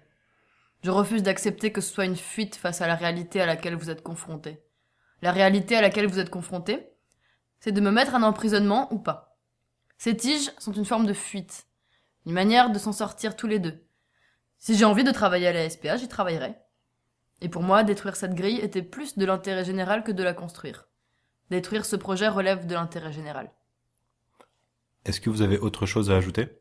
[0.84, 3.90] Je refuse d'accepter que ce soit une fuite face à la réalité à laquelle vous
[3.90, 4.64] êtes confronté.
[5.22, 6.90] La réalité à laquelle vous êtes confronté,
[7.60, 9.38] c'est de me mettre en emprisonnement ou pas.
[9.98, 11.68] Ces tiges sont une forme de fuite,
[12.26, 13.86] une manière de s'en sortir tous les deux.
[14.58, 16.56] Si j'ai envie de travailler à la SPA, j'y travaillerai.
[17.42, 20.88] Et pour moi, détruire cette grille était plus de l'intérêt général que de la construire.
[21.50, 23.52] Détruire ce projet relève de l'intérêt général.
[25.06, 26.59] Est-ce que vous avez autre chose à ajouter?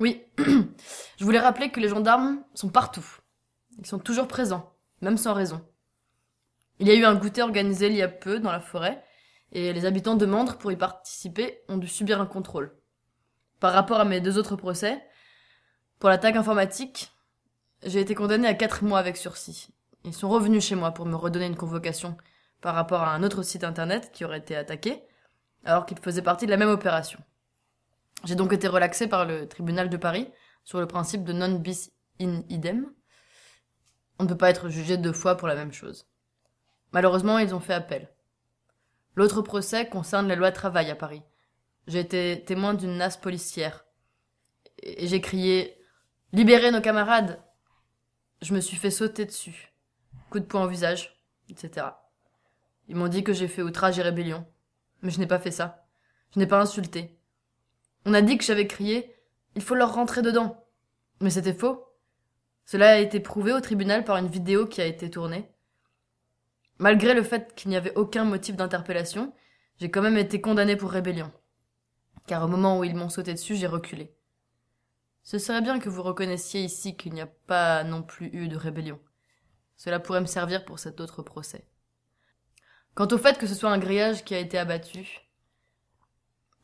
[0.00, 3.04] Oui, je voulais rappeler que les gendarmes sont partout.
[3.78, 5.64] Ils sont toujours présents, même sans raison.
[6.78, 9.02] Il y a eu un goûter organisé il y a peu dans la forêt,
[9.50, 12.76] et les habitants de Mandre, pour y participer, ont dû subir un contrôle.
[13.58, 15.02] Par rapport à mes deux autres procès,
[15.98, 17.10] pour l'attaque informatique,
[17.82, 19.68] j'ai été condamné à quatre mois avec sursis.
[20.04, 22.16] Ils sont revenus chez moi pour me redonner une convocation
[22.60, 25.02] par rapport à un autre site internet qui aurait été attaqué,
[25.64, 27.18] alors qu'il faisait partie de la même opération.
[28.24, 30.30] J'ai donc été relaxé par le tribunal de Paris
[30.64, 32.92] sur le principe de non bis in idem.
[34.18, 36.08] On ne peut pas être jugé deux fois pour la même chose.
[36.92, 38.12] Malheureusement, ils ont fait appel.
[39.14, 41.22] L'autre procès concerne la loi travail à Paris.
[41.86, 43.86] J'ai été témoin d'une nasse policière.
[44.82, 45.78] Et j'ai crié
[46.32, 47.42] Libérez nos camarades
[48.42, 49.72] Je me suis fait sauter dessus.
[50.30, 51.86] Coup de poing au visage, etc.
[52.88, 54.46] Ils m'ont dit que j'ai fait outrage et rébellion.
[55.02, 55.86] Mais je n'ai pas fait ça.
[56.34, 57.17] Je n'ai pas insulté.
[58.08, 59.14] On a dit que j'avais crié
[59.54, 60.64] Il faut leur rentrer dedans.
[61.20, 61.84] Mais c'était faux.
[62.64, 65.46] Cela a été prouvé au tribunal par une vidéo qui a été tournée.
[66.78, 69.34] Malgré le fait qu'il n'y avait aucun motif d'interpellation,
[69.76, 71.30] j'ai quand même été condamné pour rébellion.
[72.26, 74.16] Car au moment où ils m'ont sauté dessus, j'ai reculé.
[75.22, 78.56] Ce serait bien que vous reconnaissiez ici qu'il n'y a pas non plus eu de
[78.56, 78.98] rébellion.
[79.76, 81.68] Cela pourrait me servir pour cet autre procès.
[82.94, 85.27] Quant au fait que ce soit un grillage qui a été abattu,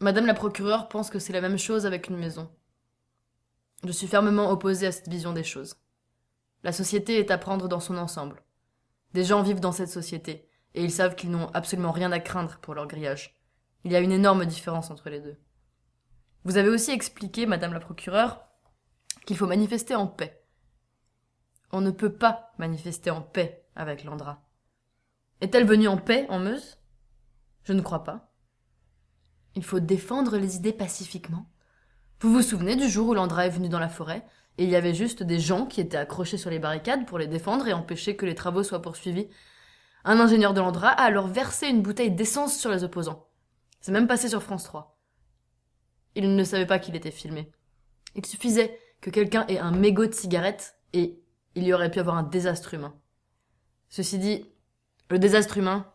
[0.01, 2.51] Madame la procureure pense que c'est la même chose avec une maison.
[3.85, 5.77] Je suis fermement opposé à cette vision des choses.
[6.63, 8.43] La société est à prendre dans son ensemble.
[9.13, 12.59] Des gens vivent dans cette société, et ils savent qu'ils n'ont absolument rien à craindre
[12.61, 13.39] pour leur grillage.
[13.85, 15.37] Il y a une énorme différence entre les deux.
[16.45, 18.45] Vous avez aussi expliqué, Madame la procureure,
[19.27, 20.43] qu'il faut manifester en paix.
[21.71, 24.43] On ne peut pas manifester en paix avec Landra.
[25.41, 26.79] Est-elle venue en paix en Meuse?
[27.65, 28.34] Je ne crois pas.
[29.57, 31.47] Il faut défendre les idées pacifiquement.
[32.21, 34.25] Vous vous souvenez du jour où Landra est venu dans la forêt
[34.59, 37.27] et il y avait juste des gens qui étaient accrochés sur les barricades pour les
[37.27, 39.29] défendre et empêcher que les travaux soient poursuivis.
[40.05, 43.27] Un ingénieur de l'Andra a alors versé une bouteille d'essence sur les opposants.
[43.81, 44.99] C'est même passé sur France 3.
[46.15, 47.51] Il ne savait pas qu'il était filmé.
[48.15, 51.21] Il suffisait que quelqu'un ait un mégot de cigarette et
[51.55, 52.95] il y aurait pu avoir un désastre humain.
[53.89, 54.47] Ceci dit,
[55.11, 55.87] le désastre humain,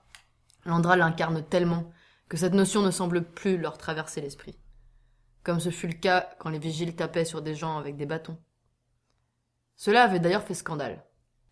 [0.65, 1.89] Landra l'incarne tellement
[2.29, 4.57] que cette notion ne semble plus leur traverser l'esprit.
[5.43, 8.37] Comme ce fut le cas quand les vigiles tapaient sur des gens avec des bâtons.
[9.75, 11.03] Cela avait d'ailleurs fait scandale.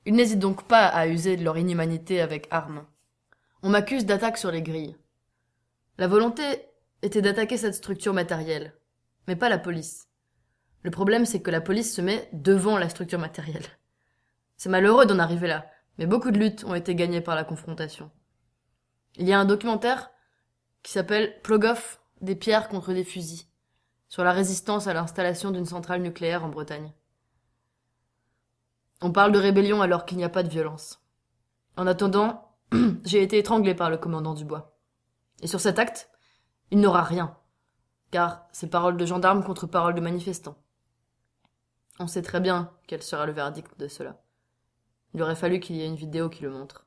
[0.05, 2.86] Ils n'hésitent donc pas à user de leur inhumanité avec armes.
[3.63, 4.95] On m'accuse d'attaque sur les grilles.
[5.97, 6.43] La volonté
[7.01, 8.78] était d'attaquer cette structure matérielle,
[9.28, 10.07] mais pas la police.
[10.84, 13.65] Le problème, c'est que la police se met devant la structure matérielle.
[14.57, 18.11] C'est malheureux d'en arriver là, mais beaucoup de luttes ont été gagnées par la confrontation.
[19.15, 20.11] Il y a un documentaire
[20.88, 23.44] qui s'appelle Plogoff, des pierres contre des fusils,
[24.08, 26.94] sur la résistance à l'installation d'une centrale nucléaire en Bretagne.
[29.02, 31.04] On parle de rébellion alors qu'il n'y a pas de violence.
[31.76, 32.56] En attendant,
[33.04, 34.78] j'ai été étranglé par le commandant Dubois.
[35.42, 36.10] Et sur cet acte,
[36.72, 37.36] il n'aura rien.
[38.10, 40.56] car c'est parole de gendarme contre parole de manifestant.
[42.00, 44.24] On sait très bien quel sera le verdict de cela.
[45.14, 46.87] Il aurait fallu qu'il y ait une vidéo qui le montre.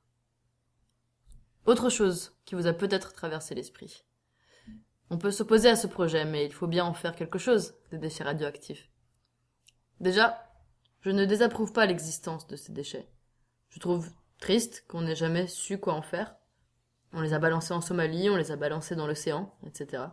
[1.67, 4.05] Autre chose qui vous a peut-être traversé l'esprit.
[5.11, 7.99] On peut s'opposer à ce projet, mais il faut bien en faire quelque chose des
[7.99, 8.89] déchets radioactifs.
[9.99, 10.51] Déjà,
[11.01, 13.09] je ne désapprouve pas l'existence de ces déchets.
[13.69, 14.09] Je trouve
[14.39, 16.37] triste qu'on n'ait jamais su quoi en faire.
[17.13, 20.05] On les a balancés en Somalie, on les a balancés dans l'océan, etc.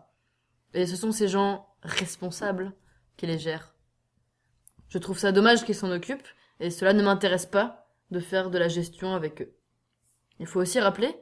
[0.73, 2.73] Et ce sont ces gens responsables
[3.17, 3.75] qui les gèrent.
[4.89, 6.27] Je trouve ça dommage qu'ils s'en occupent,
[6.59, 9.53] et cela ne m'intéresse pas de faire de la gestion avec eux.
[10.39, 11.15] Il faut aussi rappeler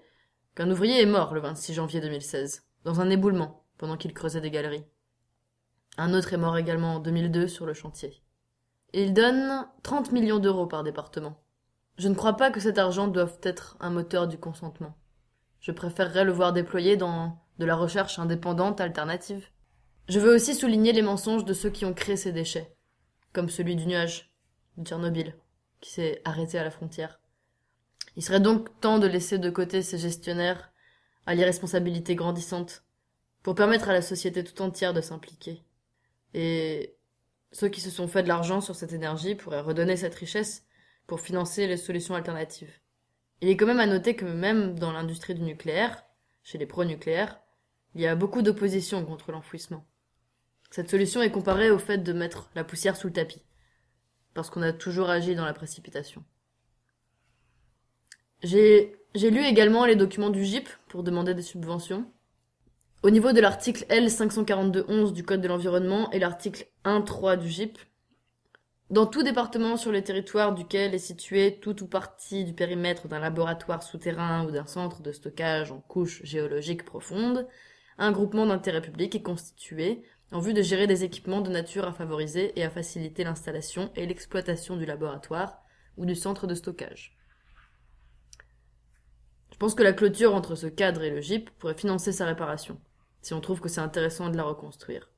[0.55, 4.51] qu'un ouvrier est mort le 26 janvier 2016, dans un éboulement, pendant qu'il creusait des
[4.51, 4.85] galeries.
[5.97, 8.21] Un autre est mort également en 2002 sur le chantier.
[8.93, 11.41] Et il donne 30 millions d'euros par département.
[11.97, 14.95] Je ne crois pas que cet argent doive être un moteur du consentement.
[15.59, 19.47] Je préférerais le voir déployé dans de la recherche indépendante alternative.
[20.09, 22.75] Je veux aussi souligner les mensonges de ceux qui ont créé ces déchets,
[23.33, 24.33] comme celui du nuage,
[24.77, 25.35] de Tchernobyl,
[25.79, 27.19] qui s'est arrêté à la frontière.
[28.15, 30.71] Il serait donc temps de laisser de côté ces gestionnaires
[31.25, 32.83] à l'irresponsabilité grandissante,
[33.43, 35.63] pour permettre à la société tout entière de s'impliquer.
[36.33, 36.95] Et
[37.51, 40.65] ceux qui se sont fait de l'argent sur cette énergie pourraient redonner cette richesse
[41.07, 42.73] pour financer les solutions alternatives.
[43.41, 46.03] Il est quand même à noter que même dans l'industrie du nucléaire,
[46.43, 47.39] chez les pro-nucléaires,
[47.93, 49.85] il y a beaucoup d'opposition contre l'enfouissement.
[50.69, 53.43] Cette solution est comparée au fait de mettre la poussière sous le tapis,
[54.33, 56.23] parce qu'on a toujours agi dans la précipitation.
[58.45, 62.05] J'ai, lu également les documents du GIP pour demander des subventions.
[63.01, 67.79] Au niveau de l'article L542.11 du Code de l'environnement et l'article 1.3 du GIP,
[68.91, 73.17] dans tout département sur le territoire duquel est situé tout ou partie du périmètre d'un
[73.17, 77.47] laboratoire souterrain ou d'un centre de stockage en couche géologique profonde,
[77.97, 81.93] un groupement d'intérêt public est constitué en vue de gérer des équipements de nature à
[81.93, 85.63] favoriser et à faciliter l'installation et l'exploitation du laboratoire
[85.97, 87.14] ou du centre de stockage.
[89.55, 92.77] Je pense que la clôture entre ce cadre et le GIP pourrait financer sa réparation,
[93.21, 95.09] si on trouve que c'est intéressant de la reconstruire.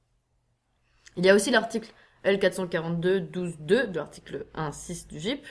[1.15, 1.91] Il y a aussi l'article
[2.23, 5.43] L442-12.2 de l'article 1.6 du GIP.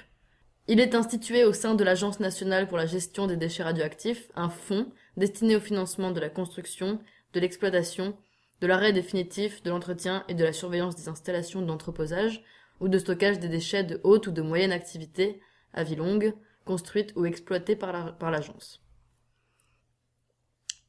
[0.68, 4.50] Il est institué au sein de l'Agence nationale pour la gestion des déchets radioactifs un
[4.50, 7.00] fonds destiné au financement de la construction,
[7.32, 8.16] de l'exploitation,
[8.60, 12.44] de l'arrêt définitif, de l'entretien et de la surveillance des installations d'entreposage
[12.78, 15.40] ou de stockage des déchets de haute ou de moyenne activité
[15.74, 16.34] à vie longue,
[16.66, 18.82] construites ou exploitées par l'agence.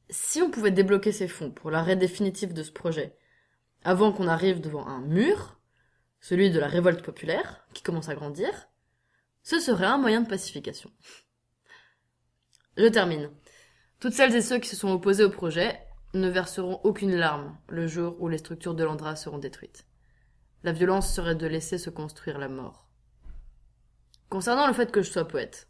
[0.10, 3.18] si on pouvait débloquer ces fonds pour l'arrêt définitif de ce projet,
[3.84, 5.60] avant qu'on arrive devant un mur,
[6.20, 8.70] celui de la révolte populaire, qui commence à grandir,
[9.44, 10.92] ce serait un moyen de pacification.
[12.76, 13.32] Je termine.
[14.00, 15.80] Toutes celles et ceux qui se sont opposés au projet
[16.14, 19.86] ne verseront aucune larme le jour où les structures de l'Andra seront détruites.
[20.64, 22.87] La violence serait de laisser se construire la mort.
[24.30, 25.70] Concernant le fait que je sois poète,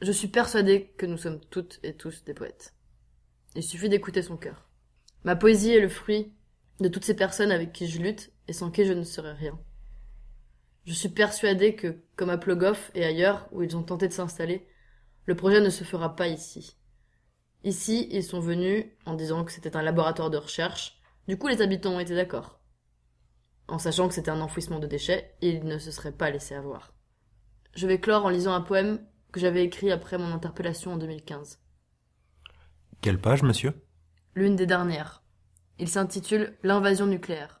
[0.00, 2.74] je suis persuadé que nous sommes toutes et tous des poètes.
[3.54, 4.70] Il suffit d'écouter son cœur.
[5.22, 6.32] Ma poésie est le fruit
[6.80, 9.58] de toutes ces personnes avec qui je lutte et sans qui je ne serais rien.
[10.86, 14.66] Je suis persuadé que, comme à Plogoff et ailleurs où ils ont tenté de s'installer,
[15.26, 16.78] le projet ne se fera pas ici.
[17.64, 21.60] Ici, ils sont venus en disant que c'était un laboratoire de recherche, du coup les
[21.60, 22.60] habitants ont été d'accord.
[23.68, 26.95] En sachant que c'était un enfouissement de déchets, ils ne se seraient pas laissés avoir.
[27.76, 29.00] Je vais clore en lisant un poème
[29.32, 31.60] que j'avais écrit après mon interpellation en 2015.
[33.02, 33.74] Quelle page, monsieur
[34.34, 35.22] L'une des dernières.
[35.78, 37.60] Il s'intitule L'invasion nucléaire.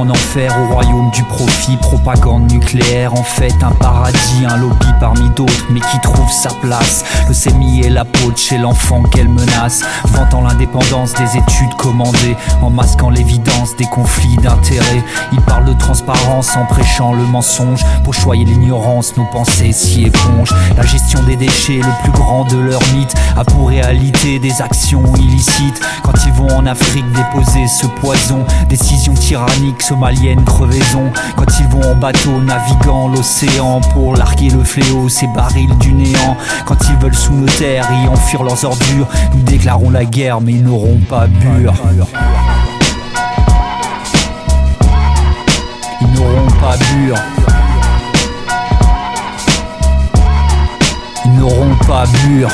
[0.00, 5.28] En enfer au royaume du profit, propagande nucléaire en fait un paradis, un lobby parmi
[5.30, 7.04] d'autres mais qui trouve sa place.
[7.28, 12.36] Le sémi et la peau de chez l'enfant qu'elle menace, vantant l'indépendance des études commandées,
[12.62, 15.04] en masquant l'évidence des conflits d'intérêts.
[15.32, 20.54] Il parle de transparence en prêchant le mensonge, pour choyer l'ignorance, nos pensées s'y épongent.
[20.78, 25.02] La gestion des déchets, le plus grand de leur mythe, a pour réalité des actions
[25.16, 25.80] illicites.
[26.02, 31.10] Quand ils vont en Afrique déposer ce poison, décision tyrannique, somalienne, crevaison.
[31.36, 36.36] Quand ils vont en bateau, naviguant l'océan pour larguer le fléau, ces barils du néant.
[36.64, 40.52] Quand ils veulent sous nos terres y enfuir leurs ordures, nous déclarons la guerre, mais
[40.52, 41.74] ils n'auront pas bure.
[46.00, 47.16] Ils n'auront pas bure.
[51.24, 52.50] Ils n'auront pas bure.